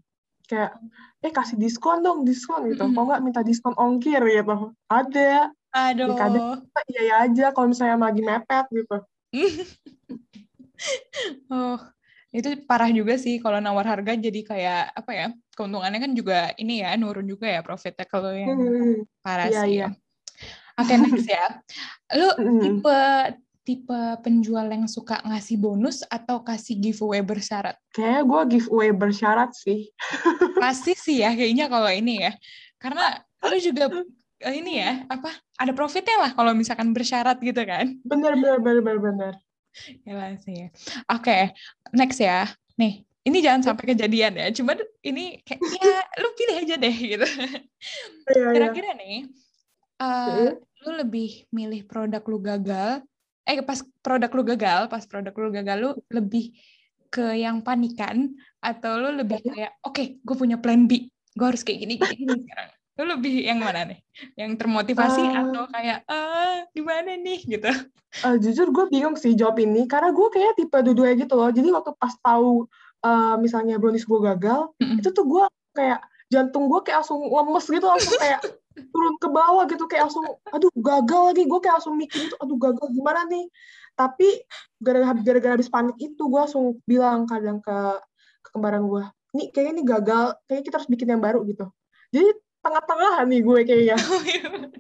kayak 0.44 0.76
eh 1.24 1.32
kasih 1.32 1.58
diskon 1.58 2.04
dong 2.04 2.28
diskon 2.28 2.70
gitu. 2.70 2.84
Mm 2.84 2.94
-hmm. 2.94 3.00
Kok 3.00 3.06
nggak 3.10 3.22
minta 3.24 3.42
diskon 3.42 3.74
ongkir 3.74 4.22
gitu. 4.22 4.76
Ada. 4.92 5.50
Aduh. 5.74 6.14
Ya, 6.14 6.14
kadang 6.14 6.46
iya 6.86 7.02
ya 7.02 7.16
aja 7.26 7.46
kalau 7.50 7.74
misalnya 7.74 7.98
lagi 7.98 8.22
mepet 8.22 8.66
gitu. 8.70 8.98
oh, 11.50 11.82
itu 12.30 12.50
parah 12.70 12.94
juga 12.94 13.18
sih 13.18 13.42
kalau 13.42 13.58
nawar 13.58 13.90
harga 13.90 14.14
jadi 14.14 14.42
kayak 14.46 14.94
apa 14.94 15.12
ya 15.14 15.28
keuntungannya 15.54 16.00
kan 16.02 16.12
juga 16.14 16.52
ini 16.58 16.82
ya 16.82 16.98
nurun 16.98 17.26
juga 17.26 17.48
ya 17.50 17.62
profitnya 17.62 18.06
kalau 18.10 18.34
yang 18.34 18.54
hmm, 18.54 18.94
parah 19.22 19.50
iya, 19.50 19.62
sih 19.64 19.72
iya. 19.80 19.88
oke 20.78 20.86
okay, 20.86 20.98
next 20.98 21.28
ya 21.30 21.46
lu 22.18 22.30
hmm. 22.38 22.60
tipe 22.62 23.00
tipe 23.64 24.02
penjual 24.20 24.68
yang 24.68 24.86
suka 24.92 25.24
ngasih 25.24 25.56
bonus 25.56 26.04
atau 26.12 26.44
kasih 26.44 26.76
giveaway 26.78 27.24
bersyarat 27.24 27.80
kayak 27.96 28.28
gue 28.28 28.42
giveaway 28.60 28.92
bersyarat 28.92 29.56
sih 29.56 29.88
pasti 30.64 30.98
sih 30.98 31.24
ya 31.24 31.32
kayaknya 31.32 31.72
kalau 31.72 31.90
ini 31.90 32.28
ya 32.28 32.32
karena 32.82 33.24
lu 33.48 33.58
juga 33.64 33.88
eh, 34.44 34.56
ini 34.60 34.84
ya 34.84 35.08
apa 35.08 35.32
ada 35.56 35.72
profitnya 35.72 36.28
lah 36.28 36.32
kalau 36.36 36.52
misalkan 36.52 36.92
bersyarat 36.92 37.40
gitu 37.40 37.64
kan 37.64 37.94
bener 38.04 38.36
bener 38.36 38.60
bener 38.60 38.82
bener 38.84 39.00
bener 39.00 39.34
Ya 40.06 40.38
sih. 40.38 40.70
Oke, 41.10 41.34
okay, 41.34 41.42
next 41.98 42.22
ya. 42.22 42.46
Nih, 42.78 43.06
ini 43.24 43.38
jangan 43.40 43.62
sampai 43.72 43.96
kejadian 43.96 44.36
ya. 44.36 44.48
Cuman 44.52 44.84
ini 45.04 45.40
kayak 45.48 45.60
ya 45.64 46.00
lu 46.20 46.30
pilih 46.36 46.56
aja 46.60 46.76
deh 46.76 46.96
gitu. 46.96 47.28
Iya, 47.28 48.36
iya. 48.36 48.48
Kira-kira 48.52 48.90
nih, 49.00 49.18
uh, 50.04 50.56
lu 50.84 50.92
lebih 51.00 51.48
milih 51.56 51.88
produk 51.88 52.24
lu 52.28 52.40
gagal, 52.44 53.04
eh 53.48 53.60
pas 53.64 53.80
produk 54.04 54.32
lu 54.32 54.44
gagal, 54.44 54.92
pas 54.92 55.04
produk 55.08 55.34
lu 55.36 55.50
gagal 55.52 55.78
lu 55.80 55.90
lebih 56.12 56.52
ke 57.14 57.38
yang 57.38 57.62
panikan 57.62 58.34
atau 58.60 58.98
lu 58.98 59.10
lebih 59.16 59.40
iya. 59.46 59.52
kayak 59.54 59.72
oke, 59.86 59.94
okay, 59.96 60.06
gue 60.20 60.36
punya 60.36 60.58
plan 60.60 60.84
B, 60.90 61.08
gue 61.12 61.46
harus 61.48 61.62
kayak 61.62 61.80
gini, 61.86 61.96
kayak 62.02 62.18
gini 62.18 62.38
sekarang. 62.44 62.70
Lu 62.94 63.04
lebih 63.10 63.42
yang 63.42 63.58
mana 63.58 63.90
nih? 63.90 64.00
Yang 64.38 64.52
termotivasi 64.62 65.24
uh, 65.26 65.34
atau 65.42 65.66
kayak 65.74 66.06
ah 66.06 66.62
gimana 66.78 67.18
nih 67.18 67.42
gitu? 67.42 67.72
Uh, 68.22 68.38
jujur 68.38 68.70
gue 68.70 68.86
bingung 68.94 69.18
sih 69.18 69.34
jawab 69.34 69.58
ini 69.58 69.90
karena 69.90 70.14
gue 70.14 70.28
kayak 70.30 70.54
tipe 70.62 70.78
dua-duanya 70.78 71.26
gitu 71.26 71.34
loh. 71.34 71.50
Jadi 71.50 71.74
waktu 71.74 71.92
pas 71.98 72.14
tahu 72.22 72.70
uh, 73.04 73.36
misalnya 73.38 73.78
brownies 73.78 74.08
gue 74.08 74.20
gagal, 74.20 74.72
mm 74.80 74.84
-hmm. 74.84 74.98
itu 75.04 75.10
tuh 75.12 75.26
gue 75.28 75.44
kayak 75.76 76.02
jantung 76.32 76.66
gue 76.66 76.80
kayak 76.82 77.06
langsung 77.06 77.22
lemes 77.30 77.66
gitu 77.70 77.86
langsung 77.86 78.18
kayak 78.18 78.42
turun 78.94 79.16
ke 79.22 79.30
bawah 79.30 79.64
gitu 79.70 79.86
kayak 79.86 80.10
langsung 80.10 80.26
aduh 80.50 80.72
gagal 80.74 81.22
lagi. 81.30 81.44
Gue 81.46 81.60
kayak 81.62 81.76
langsung 81.78 81.96
mikir 82.00 82.20
itu 82.26 82.36
aduh 82.42 82.58
gagal 82.58 82.88
gimana 82.90 83.22
nih? 83.30 83.46
Tapi 83.94 84.42
gara-gara 84.82 85.54
habis 85.54 85.70
panik 85.70 85.94
itu 86.02 86.24
gue 86.26 86.40
langsung 86.42 86.82
bilang 86.90 87.30
kadang 87.30 87.62
ke, 87.62 87.78
ke 88.42 88.50
kembaran 88.50 88.90
gue 88.90 89.06
nih 89.34 89.50
kayaknya 89.50 89.72
ini 89.74 89.84
gagal 89.84 90.26
kayaknya 90.46 90.64
kita 90.70 90.76
harus 90.78 90.90
bikin 90.90 91.08
yang 91.18 91.22
baru 91.22 91.42
gitu. 91.50 91.66
Jadi 92.14 92.30
tengah-tengah 92.62 93.14
nih 93.26 93.40
gue 93.42 93.60
kayaknya. 93.66 93.98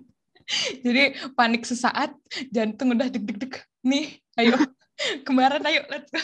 Jadi 0.85 1.03
panik 1.33 1.63
sesaat 1.65 2.13
jantung 2.53 2.93
udah 2.93 3.09
deg-deg-deg. 3.09 3.65
Nih 3.85 4.21
ayo. 4.37 4.53
Kemarin 5.27 5.65
ayo 5.65 5.81
let's 5.89 6.13
go 6.13 6.21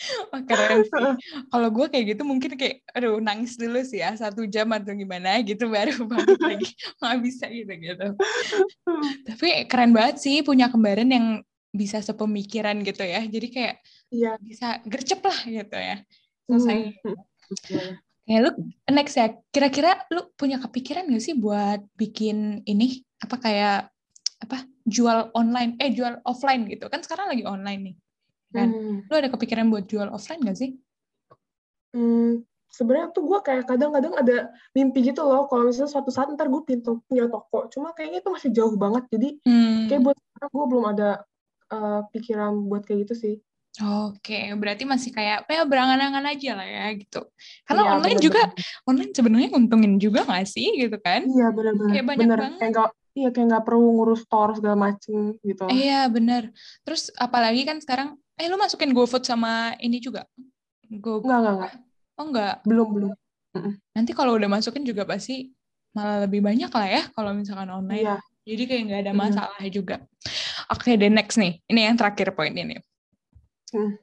Oh, 0.32 0.40
keren 0.44 0.80
sih. 0.84 0.90
Kalau 1.52 1.68
gue 1.68 1.86
kayak 1.92 2.04
gitu 2.16 2.22
mungkin 2.24 2.56
kayak, 2.56 2.84
aduh 2.96 3.20
nangis 3.20 3.56
dulu 3.60 3.80
sih 3.84 4.00
ya 4.00 4.16
satu 4.16 4.48
jam 4.48 4.70
atau 4.72 4.96
gimana 4.96 5.40
gitu 5.48 5.68
baru 5.68 6.08
balik 6.08 6.40
lagi 6.40 6.68
nggak 7.00 7.18
bisa 7.20 7.44
gitu 7.52 7.72
gitu. 7.76 8.06
Tapi 9.28 9.48
keren 9.68 9.92
banget 9.92 10.16
sih 10.22 10.40
punya 10.40 10.72
kembaran 10.72 11.10
yang 11.10 11.26
bisa 11.70 12.00
sepemikiran 12.00 12.80
gitu 12.82 13.04
ya. 13.04 13.22
Jadi 13.24 13.46
kayak 13.52 13.74
iya. 14.10 14.34
bisa 14.40 14.80
gercep 14.88 15.20
lah 15.22 15.40
gitu 15.46 15.76
ya. 15.76 15.96
Selesai. 16.48 16.78
Hmm. 17.04 17.94
Ya 18.30 18.46
lu 18.46 18.50
next 18.86 19.18
ya, 19.18 19.34
kira-kira 19.50 20.06
lu 20.14 20.30
punya 20.38 20.62
kepikiran 20.62 21.10
gak 21.10 21.22
sih 21.22 21.34
buat 21.34 21.82
bikin 21.98 22.62
ini 22.62 23.02
apa 23.18 23.36
kayak 23.42 23.90
apa 24.40 24.64
jual 24.86 25.34
online 25.34 25.76
eh 25.82 25.92
jual 25.92 26.22
offline 26.24 26.64
gitu 26.70 26.88
kan 26.88 27.04
sekarang 27.04 27.28
lagi 27.28 27.44
online 27.44 27.92
nih 27.92 27.96
kan 28.50 28.68
hmm. 28.70 29.06
lu 29.06 29.14
ada 29.14 29.30
kepikiran 29.30 29.70
buat 29.70 29.86
jual 29.86 30.10
offline 30.10 30.42
gak 30.42 30.58
sih? 30.58 30.76
Hmm, 31.90 32.46
sebenarnya 32.70 33.10
tuh 33.10 33.26
gue 33.26 33.38
kayak 33.42 33.66
kadang-kadang 33.66 34.14
ada 34.14 34.54
mimpi 34.70 35.10
gitu 35.10 35.26
loh 35.26 35.50
kalau 35.50 35.66
misalnya 35.66 35.90
suatu 35.90 36.14
saat 36.14 36.30
ntar 36.30 36.46
gue 36.46 36.62
pintu 36.62 37.02
punya 37.10 37.26
toko 37.26 37.66
cuma 37.66 37.90
kayaknya 37.90 38.22
itu 38.22 38.30
masih 38.30 38.50
jauh 38.54 38.74
banget 38.78 39.10
jadi 39.10 39.28
hmm. 39.42 39.90
kayak 39.90 40.02
buat 40.06 40.16
gue 40.40 40.64
belum 40.70 40.84
ada 40.94 41.26
uh, 41.70 42.00
pikiran 42.14 42.70
buat 42.70 42.86
kayak 42.86 43.10
gitu 43.10 43.14
sih. 43.18 43.36
Oke, 43.80 44.50
berarti 44.58 44.82
masih 44.82 45.14
kayak 45.14 45.46
ya 45.46 45.62
berangan-angan 45.62 46.26
aja 46.26 46.50
lah 46.58 46.66
ya 46.66 46.86
gitu. 46.98 47.22
Karena 47.62 47.82
ya, 47.86 47.90
online 47.96 48.18
bener, 48.18 48.26
juga 48.26 48.42
bener. 48.50 48.82
online 48.82 49.12
sebenarnya 49.14 49.48
nguntungin 49.54 49.94
juga 50.02 50.20
gak 50.26 50.46
sih 50.50 50.68
gitu 50.74 50.98
kan? 50.98 51.22
Iya 51.22 51.54
benar-benar. 51.54 51.92
Kayak 51.94 52.06
banyak 52.10 52.26
bener. 52.26 52.38
banget. 52.42 52.58
Kayak 52.58 52.72
gak, 52.74 52.90
iya 53.14 53.28
kayak 53.30 53.46
nggak 53.46 53.64
perlu 53.64 53.88
ngurus 53.94 54.20
store 54.26 54.52
segala 54.58 54.76
macem 54.76 55.38
gitu. 55.46 55.64
Iya 55.70 56.00
benar. 56.10 56.42
Terus 56.82 57.02
apalagi 57.14 57.62
kan 57.62 57.78
sekarang, 57.78 58.18
eh 58.40 58.48
lu 58.48 58.56
masukin 58.56 58.96
GoFood 58.96 59.28
sama 59.28 59.76
ini 59.84 60.00
juga? 60.00 60.24
Go. 60.88 61.20
Enggak 61.20 61.38
enggak 61.44 61.54
enggak. 61.54 61.74
Oh 62.16 62.24
enggak. 62.24 62.54
Belum 62.64 62.88
belum. 62.88 63.12
Nanti 63.92 64.16
kalau 64.16 64.40
udah 64.40 64.48
masukin 64.48 64.82
juga 64.88 65.04
pasti 65.04 65.52
malah 65.92 66.24
lebih 66.24 66.40
banyak 66.40 66.70
lah 66.70 66.88
ya 66.88 67.02
kalau 67.12 67.36
misalkan 67.36 67.68
online. 67.68 68.06
Iya. 68.06 68.16
Jadi 68.48 68.62
kayak 68.66 68.82
nggak 68.88 69.00
ada 69.04 69.12
masalah 69.12 69.60
hmm. 69.60 69.74
juga. 69.74 69.96
Oke, 70.72 70.94
okay, 70.94 70.94
the 70.96 71.12
next 71.12 71.36
nih. 71.36 71.60
Ini 71.68 71.92
yang 71.92 71.96
terakhir 72.00 72.32
poin 72.32 72.54
ini. 72.56 72.80
Hmm. 73.74 74.00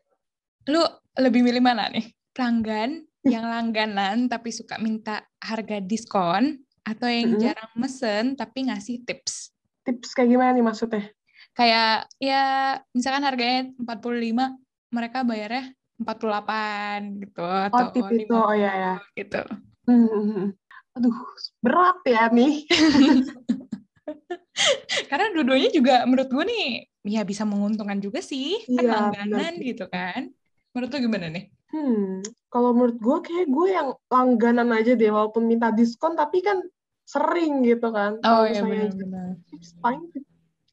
Lu 0.69 0.83
lebih 1.17 1.41
milih 1.41 1.63
mana 1.63 1.89
nih? 1.89 2.05
Pelanggan 2.35 3.01
yang 3.25 3.49
langganan 3.49 4.29
tapi 4.29 4.53
suka 4.53 4.77
minta 4.77 5.25
harga 5.41 5.81
diskon 5.81 6.63
atau 6.85 7.07
yang 7.09 7.35
hmm. 7.35 7.41
jarang 7.41 7.71
mesen 7.75 8.37
tapi 8.37 8.69
ngasih 8.69 9.03
tips? 9.03 9.51
Tips 9.83 10.13
kayak 10.15 10.31
gimana 10.31 10.55
nih 10.55 10.63
maksudnya? 10.63 11.11
Kayak 11.57 12.05
ya 12.21 12.77
misalkan 12.93 13.25
harganya 13.25 13.73
45, 13.81 14.61
mereka 14.93 15.25
bayarnya 15.25 15.73
48 15.97 17.25
gitu 17.25 17.41
atau 17.41 17.81
oh, 17.81 17.89
tip 17.89 18.05
itu. 18.13 18.37
Oh 18.37 18.53
ya 18.53 18.73
ya. 18.77 18.93
Gitu. 19.17 19.41
Hmm. 19.89 20.53
Aduh, 20.93 21.17
berat 21.65 21.97
ya 22.05 22.29
nih. 22.29 22.61
Karena 25.09 25.33
dua-duanya 25.33 25.69
juga 25.73 26.05
menurut 26.05 26.29
gue 26.29 26.45
nih 26.45 26.65
ya 27.07 27.23
bisa 27.23 27.47
menguntungkan 27.47 28.03
juga 28.03 28.19
sih 28.19 28.59
kan 28.67 28.83
iya, 28.83 28.93
langganan 28.93 29.53
gitu 29.57 29.89
kan. 29.89 30.29
Menurut 30.77 30.93
lo 30.93 30.97
gimana 31.01 31.27
nih? 31.33 31.49
Hmm, 31.73 32.21
kalau 32.53 32.71
menurut 32.71 33.01
gue 33.01 33.17
kayak 33.25 33.47
gue 33.49 33.67
yang 33.73 33.89
langganan 34.13 34.69
aja 34.77 34.93
deh 34.93 35.09
walaupun 35.09 35.49
minta 35.49 35.73
diskon 35.73 36.13
tapi 36.13 36.45
kan 36.45 36.61
sering 37.07 37.65
gitu 37.65 37.89
kan. 37.89 38.21
Oh 38.21 38.45
iya 38.45 38.61
benar-benar. 38.61 39.41
Paling 39.81 40.05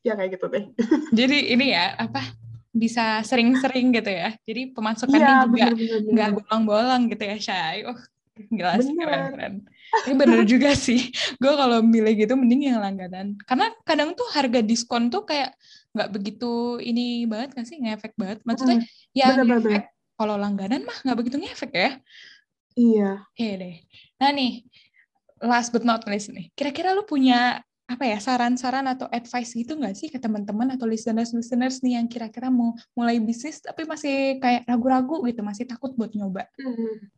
ya 0.04 0.12
kayak 0.14 0.30
gitu 0.36 0.46
deh. 0.52 0.64
Jadi 1.18 1.38
ini 1.56 1.72
ya 1.72 1.96
apa 1.96 2.20
bisa 2.74 3.24
sering-sering 3.24 3.94
gitu 3.96 4.10
ya. 4.12 4.36
Jadi 4.44 4.76
pemasukannya 4.76 5.24
ya, 5.24 5.42
juga 5.48 5.66
nggak 6.10 6.30
bolong-bolong 6.36 7.02
gitu 7.08 7.24
ya, 7.24 7.36
Shay. 7.40 7.88
Oh, 7.88 7.96
gila 8.52 8.76
sih 8.82 8.92
keren-keren. 8.92 9.64
Ini 10.04 10.14
bener 10.18 10.42
juga 10.52 10.74
sih. 10.74 11.08
Gue 11.38 11.54
kalau 11.54 11.80
milih 11.80 12.14
gitu 12.18 12.34
mending 12.34 12.74
yang 12.74 12.82
langganan. 12.82 13.38
Karena 13.46 13.70
kadang 13.86 14.12
tuh 14.12 14.26
harga 14.34 14.60
diskon 14.60 15.08
tuh 15.08 15.24
kayak 15.24 15.54
nggak 15.94 16.10
begitu 16.10 16.82
ini 16.82 17.22
banget 17.30 17.54
nggak 17.54 17.66
sih 17.70 17.78
ngefek 17.78 18.12
banget. 18.18 18.38
Maksudnya 18.42 18.82
hmm, 18.82 19.16
ya 19.16 19.26
ngefek 19.38 19.84
kalau 20.18 20.34
langganan 20.34 20.82
mah 20.82 20.98
nggak 21.00 21.18
begitu 21.18 21.36
ngefek 21.38 21.72
ya. 21.72 21.90
Iya. 22.74 23.10
Iya 23.38 23.52
deh. 23.54 23.76
Nah 24.18 24.30
nih, 24.34 24.52
last 25.38 25.70
but 25.70 25.86
not 25.86 26.02
least 26.10 26.34
nih. 26.34 26.50
Kira-kira 26.58 26.90
lu 26.90 27.06
punya 27.06 27.62
apa 27.84 28.04
ya 28.08 28.16
saran-saran 28.16 28.88
atau 28.88 29.04
advice 29.12 29.52
gitu 29.52 29.76
nggak 29.76 29.92
sih 29.92 30.08
ke 30.08 30.16
teman-teman 30.16 30.72
atau 30.72 30.88
listeners-listeners 30.88 31.84
nih 31.84 32.00
yang 32.00 32.08
kira-kira 32.08 32.48
mau 32.48 32.72
mulai 32.96 33.20
bisnis 33.20 33.60
tapi 33.60 33.84
masih 33.84 34.40
kayak 34.40 34.64
ragu-ragu 34.64 35.20
gitu, 35.28 35.44
masih 35.44 35.68
takut 35.68 35.92
buat 35.92 36.10
nyoba? 36.16 36.48
Hmm 36.56 37.12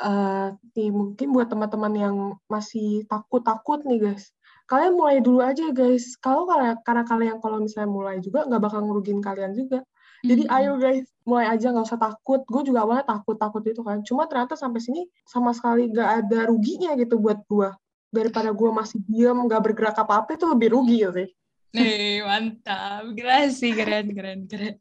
uh, 0.00 0.56
nih 0.76 0.90
mungkin 0.92 1.26
buat 1.34 1.48
teman-teman 1.50 1.92
yang 1.94 2.16
masih 2.48 3.04
takut-takut 3.08 3.84
nih 3.84 4.12
guys, 4.12 4.32
kalian 4.68 4.96
mulai 4.96 5.18
dulu 5.20 5.44
aja 5.44 5.68
guys. 5.74 6.16
Kalau 6.18 6.48
kalian 6.48 6.80
karena 6.86 7.04
kalian 7.04 7.36
kalau 7.42 7.60
misalnya 7.60 7.90
mulai 7.90 8.16
juga 8.22 8.46
nggak 8.48 8.62
bakal 8.62 8.80
ngerugin 8.86 9.20
kalian 9.20 9.52
juga. 9.56 9.84
Jadi 10.22 10.46
mm-hmm. 10.46 10.58
ayo 10.62 10.72
guys, 10.78 11.06
mulai 11.26 11.50
aja 11.50 11.74
nggak 11.74 11.86
usah 11.86 11.98
takut. 11.98 12.40
Gue 12.46 12.62
juga 12.62 12.86
awalnya 12.86 13.02
takut-takut 13.02 13.62
itu 13.66 13.82
kan. 13.82 14.06
Cuma 14.06 14.30
ternyata 14.30 14.54
sampai 14.54 14.78
sini 14.78 15.02
sama 15.26 15.50
sekali 15.50 15.90
nggak 15.90 16.10
ada 16.22 16.46
ruginya 16.46 16.94
gitu 16.94 17.18
buat 17.18 17.42
gue. 17.50 17.70
Daripada 18.12 18.52
gue 18.52 18.70
masih 18.70 19.00
diam 19.08 19.40
nggak 19.48 19.62
bergerak 19.72 19.96
apa-apa 19.96 20.36
itu 20.36 20.44
lebih 20.44 20.68
rugi 20.76 20.96
ya 21.02 21.10
sih. 21.16 21.28
Nih 21.72 22.20
mantap, 22.20 23.08
sih 23.48 23.72
keren 23.72 24.12
keren 24.12 24.44
keren. 24.44 24.76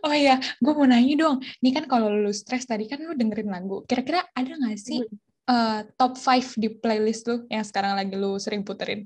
Oh 0.00 0.16
iya, 0.16 0.40
gue 0.40 0.72
mau 0.72 0.88
nanya 0.88 1.28
dong. 1.28 1.44
Ini 1.60 1.70
kan 1.76 1.84
kalau 1.84 2.08
lu 2.08 2.32
stres 2.32 2.64
tadi 2.64 2.88
kan 2.88 3.04
lu 3.04 3.12
dengerin 3.12 3.52
lagu. 3.52 3.84
Kira-kira 3.84 4.24
ada 4.32 4.48
nggak 4.48 4.80
sih 4.80 5.04
uh, 5.44 5.84
top 6.00 6.16
5 6.16 6.56
di 6.56 6.72
playlist 6.72 7.28
lu 7.28 7.44
yang 7.52 7.60
sekarang 7.60 8.00
lagi 8.00 8.16
lu 8.16 8.40
sering 8.40 8.64
puterin? 8.64 9.04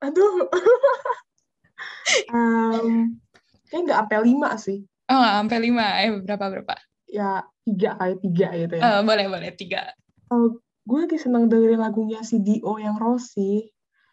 Aduh. 0.00 0.48
um, 2.34 3.20
kayak 3.68 3.82
nggak 3.84 3.98
sampai 4.00 4.18
lima 4.24 4.50
sih. 4.56 4.78
Oh, 5.12 5.16
nggak 5.20 5.34
sampai 5.44 5.58
lima. 5.60 5.86
Eh, 6.00 6.10
berapa 6.24 6.44
berapa? 6.48 6.74
Ya 7.12 7.44
tiga 7.68 8.00
kayak 8.00 8.18
tiga 8.24 8.48
gitu 8.56 8.74
ya. 8.80 8.82
Uh, 8.82 9.00
boleh 9.04 9.26
boleh 9.28 9.50
tiga. 9.52 9.92
Gue 10.82 10.98
lagi 10.98 11.18
seneng 11.18 11.46
dengerin 11.46 11.78
lagunya 11.78 12.20
si 12.26 12.42
Dio 12.42 12.78
yang 12.78 12.98
Rossi 12.98 13.70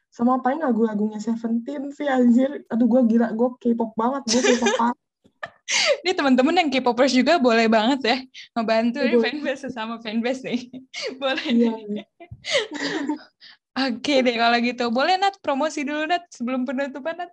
sama 0.10 0.42
paling 0.42 0.66
lagu-lagunya 0.66 1.22
Seventeen 1.22 1.94
sih 1.94 2.10
anjir. 2.10 2.66
Aduh 2.74 2.90
gue 2.90 3.02
gila, 3.06 3.30
gue 3.34 3.50
K-pop 3.62 3.94
banget, 3.94 4.26
gue 4.26 4.42
K-pop 4.58 4.98
ini 6.04 6.12
teman-teman 6.18 6.56
yang 6.58 6.70
K-popers 6.74 7.14
juga 7.14 7.38
boleh 7.38 7.70
banget 7.70 8.00
ya 8.02 8.18
ngebantu 8.58 9.00
ini 9.06 9.22
fanbase 9.22 9.70
sesama 9.70 10.02
fanbase 10.02 10.42
nih. 10.46 10.62
boleh. 11.22 11.46
Iya, 11.46 11.74
iya. 11.78 12.04
Oke 13.88 14.26
deh 14.26 14.36
kalau 14.36 14.58
gitu. 14.60 14.86
Boleh 14.90 15.16
Nat 15.22 15.38
promosi 15.40 15.86
dulu 15.86 16.10
Nat 16.10 16.26
sebelum 16.34 16.66
penutupan 16.66 17.22
Nat. 17.22 17.32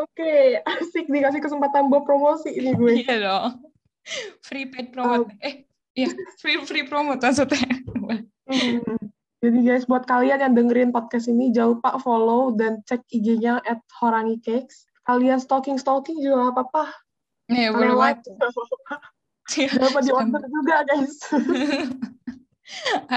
Oke, 0.00 0.56
asik 0.64 1.12
dikasih 1.12 1.44
kesempatan 1.44 1.92
buat 1.92 2.08
promosi 2.08 2.56
ini 2.56 2.72
gue. 2.72 3.04
iya 3.04 3.16
dong. 3.20 3.60
Free 4.40 4.64
paid 4.64 4.96
promote. 4.96 5.28
Um, 5.28 5.44
eh, 5.44 5.68
iya, 5.92 6.08
free 6.40 6.56
free 6.64 6.88
promote 6.88 7.20
maksudnya. 7.20 7.60
Hmm. 8.50 8.98
Jadi 9.40 9.58
guys, 9.64 9.88
buat 9.88 10.04
kalian 10.04 10.44
yang 10.44 10.52
dengerin 10.52 10.92
podcast 10.92 11.24
ini, 11.32 11.48
jangan 11.48 11.80
lupa 11.80 11.96
follow 11.96 12.52
dan 12.52 12.84
cek 12.84 13.08
IG-nya 13.08 13.64
at 13.64 13.80
Horangi 13.96 14.36
Cakes. 14.44 14.84
Kalian 15.08 15.40
stalking-stalking 15.40 16.20
juga 16.20 16.52
apa-apa 16.52 16.92
Iya, 17.50 17.68
boleh 17.74 17.94
banget. 17.98 18.18
Dapat 19.82 20.02
di 20.06 20.12
order 20.14 20.42
juga, 20.46 20.76
guys. 20.86 21.14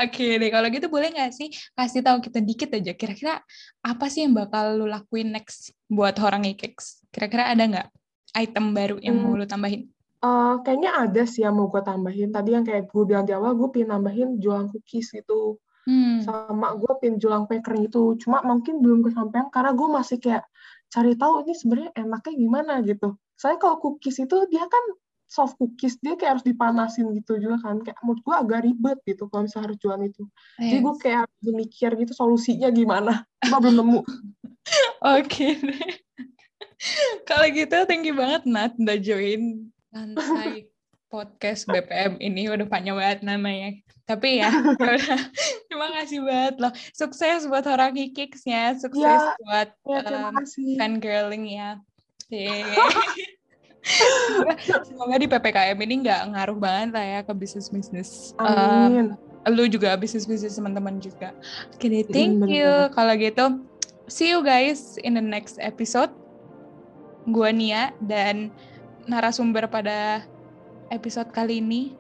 Oke 0.02 0.42
deh, 0.42 0.50
kalau 0.50 0.66
gitu 0.74 0.90
boleh 0.90 1.14
nggak 1.14 1.30
sih 1.30 1.54
kasih 1.78 2.02
tahu 2.02 2.26
kita 2.26 2.42
dikit 2.42 2.74
aja 2.74 2.98
kira-kira 2.98 3.38
apa 3.86 4.06
sih 4.10 4.26
yang 4.26 4.34
bakal 4.34 4.82
lu 4.82 4.90
lakuin 4.90 5.30
next 5.30 5.78
buat 5.86 6.18
orang 6.18 6.42
Cakes? 6.58 7.06
Kira-kira 7.14 7.54
ada 7.54 7.62
nggak 7.62 7.88
item 8.34 8.74
baru 8.74 8.98
yang 8.98 9.14
hmm. 9.14 9.30
mau 9.30 9.38
lu 9.38 9.46
tambahin? 9.46 9.94
Uh, 10.24 10.64
kayaknya 10.64 10.96
ada 10.96 11.28
sih 11.28 11.44
yang 11.44 11.60
mau 11.60 11.68
gue 11.68 11.84
tambahin. 11.84 12.32
Tadi 12.32 12.56
yang 12.56 12.64
kayak 12.64 12.88
gue 12.88 13.04
bilang 13.04 13.28
di 13.28 13.36
awal, 13.36 13.60
gue 13.60 13.68
pengen 13.76 14.00
nambahin 14.00 14.40
jualan 14.40 14.72
cookies 14.72 15.12
gitu. 15.12 15.60
Hmm. 15.84 16.24
Sama 16.24 16.80
gue 16.80 16.92
pengen 17.04 17.20
jualan 17.20 17.44
packer 17.44 17.76
itu. 17.84 18.16
Cuma 18.24 18.40
mungkin 18.40 18.80
belum 18.80 19.04
kesampaian 19.04 19.52
karena 19.52 19.76
gue 19.76 19.88
masih 19.92 20.18
kayak 20.24 20.48
cari 20.88 21.20
tahu 21.20 21.44
ini 21.44 21.54
sebenarnya 21.60 21.92
enaknya 22.00 22.34
gimana 22.40 22.74
gitu. 22.88 23.20
Soalnya 23.36 23.60
kalau 23.60 23.78
cookies 23.84 24.24
itu 24.24 24.38
dia 24.48 24.64
kan 24.64 24.84
soft 25.34 25.58
cookies 25.58 25.98
dia 25.98 26.14
kayak 26.14 26.38
harus 26.38 26.46
dipanasin 26.46 27.10
gitu 27.18 27.42
juga 27.42 27.58
kan 27.66 27.82
kayak 27.82 27.98
menurut 28.06 28.22
gue 28.22 28.36
agak 28.38 28.60
ribet 28.70 28.98
gitu 29.10 29.26
kalau 29.34 29.50
misalnya 29.50 29.66
harus 29.74 29.80
jualan 29.82 30.04
itu 30.06 30.24
yes. 30.62 30.70
jadi 30.70 30.80
gue 30.86 30.96
kayak 31.02 31.24
mikir 31.42 31.92
gitu 31.98 32.14
solusinya 32.14 32.70
gimana 32.70 33.26
cuma 33.42 33.58
belum 33.58 33.76
nemu 33.82 34.00
oke 34.06 35.26
okay. 35.26 35.58
kalau 37.30 37.50
gitu 37.50 37.78
thank 37.90 38.06
you 38.06 38.14
banget 38.14 38.46
Nat 38.46 38.78
udah 38.78 38.98
join 39.02 39.74
lantai 39.94 40.66
podcast 41.14 41.70
BPM 41.70 42.18
ini 42.18 42.50
udah 42.50 42.66
panjang 42.66 42.98
banget 42.98 43.22
namanya 43.22 43.70
tapi 44.10 44.42
ya, 44.42 44.50
ya 44.50 45.06
terima 45.70 45.88
kasih 46.02 46.26
banget 46.26 46.56
loh 46.58 46.74
sukses 46.98 47.46
buat 47.46 47.64
orang 47.70 47.94
kikiksnya 47.94 48.74
sukses 48.82 49.22
ya, 49.22 49.38
buat 49.46 49.70
ya, 49.86 50.34
um, 50.34 50.36
fan 50.82 50.98
girling 50.98 51.46
ya 51.46 51.78
Semoga 54.88 55.20
di 55.20 55.28
PPKM 55.28 55.78
ini 55.84 56.08
nggak 56.08 56.22
ngaruh 56.34 56.58
banget 56.58 56.90
lah 56.96 57.06
ya 57.06 57.20
ke 57.22 57.34
bisnis-bisnis. 57.36 58.32
Amin. 58.40 59.14
Uh, 59.44 59.52
lu 59.52 59.68
juga 59.68 59.92
bisnis-bisnis 60.00 60.56
teman-teman 60.56 61.04
juga. 61.04 61.36
Oke 61.76 61.92
okay, 61.92 62.04
thank 62.08 62.48
you. 62.48 62.88
Kalau 62.96 63.14
gitu, 63.20 63.46
see 64.08 64.32
you 64.32 64.40
guys 64.40 64.96
in 65.04 65.20
the 65.20 65.22
next 65.22 65.60
episode. 65.60 66.10
Gua 67.28 67.52
Nia 67.52 67.92
dan 68.00 68.56
narasumber 69.10 69.68
pada 69.68 70.24
episode 70.92 71.30
kali 71.34 71.60
ini. 71.60 71.96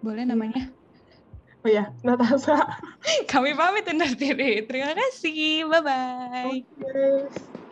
Boleh 0.00 0.24
iya. 0.24 0.32
namanya? 0.32 0.64
Oh 1.60 1.68
ya, 1.68 1.92
Natasha. 2.00 2.56
Kami 3.30 3.52
pamit 3.52 3.84
undur 3.84 4.12
diri. 4.16 4.64
Terima 4.64 4.96
kasih. 4.96 5.68
Bye-bye. 5.68 6.64
Okay. 6.80 7.68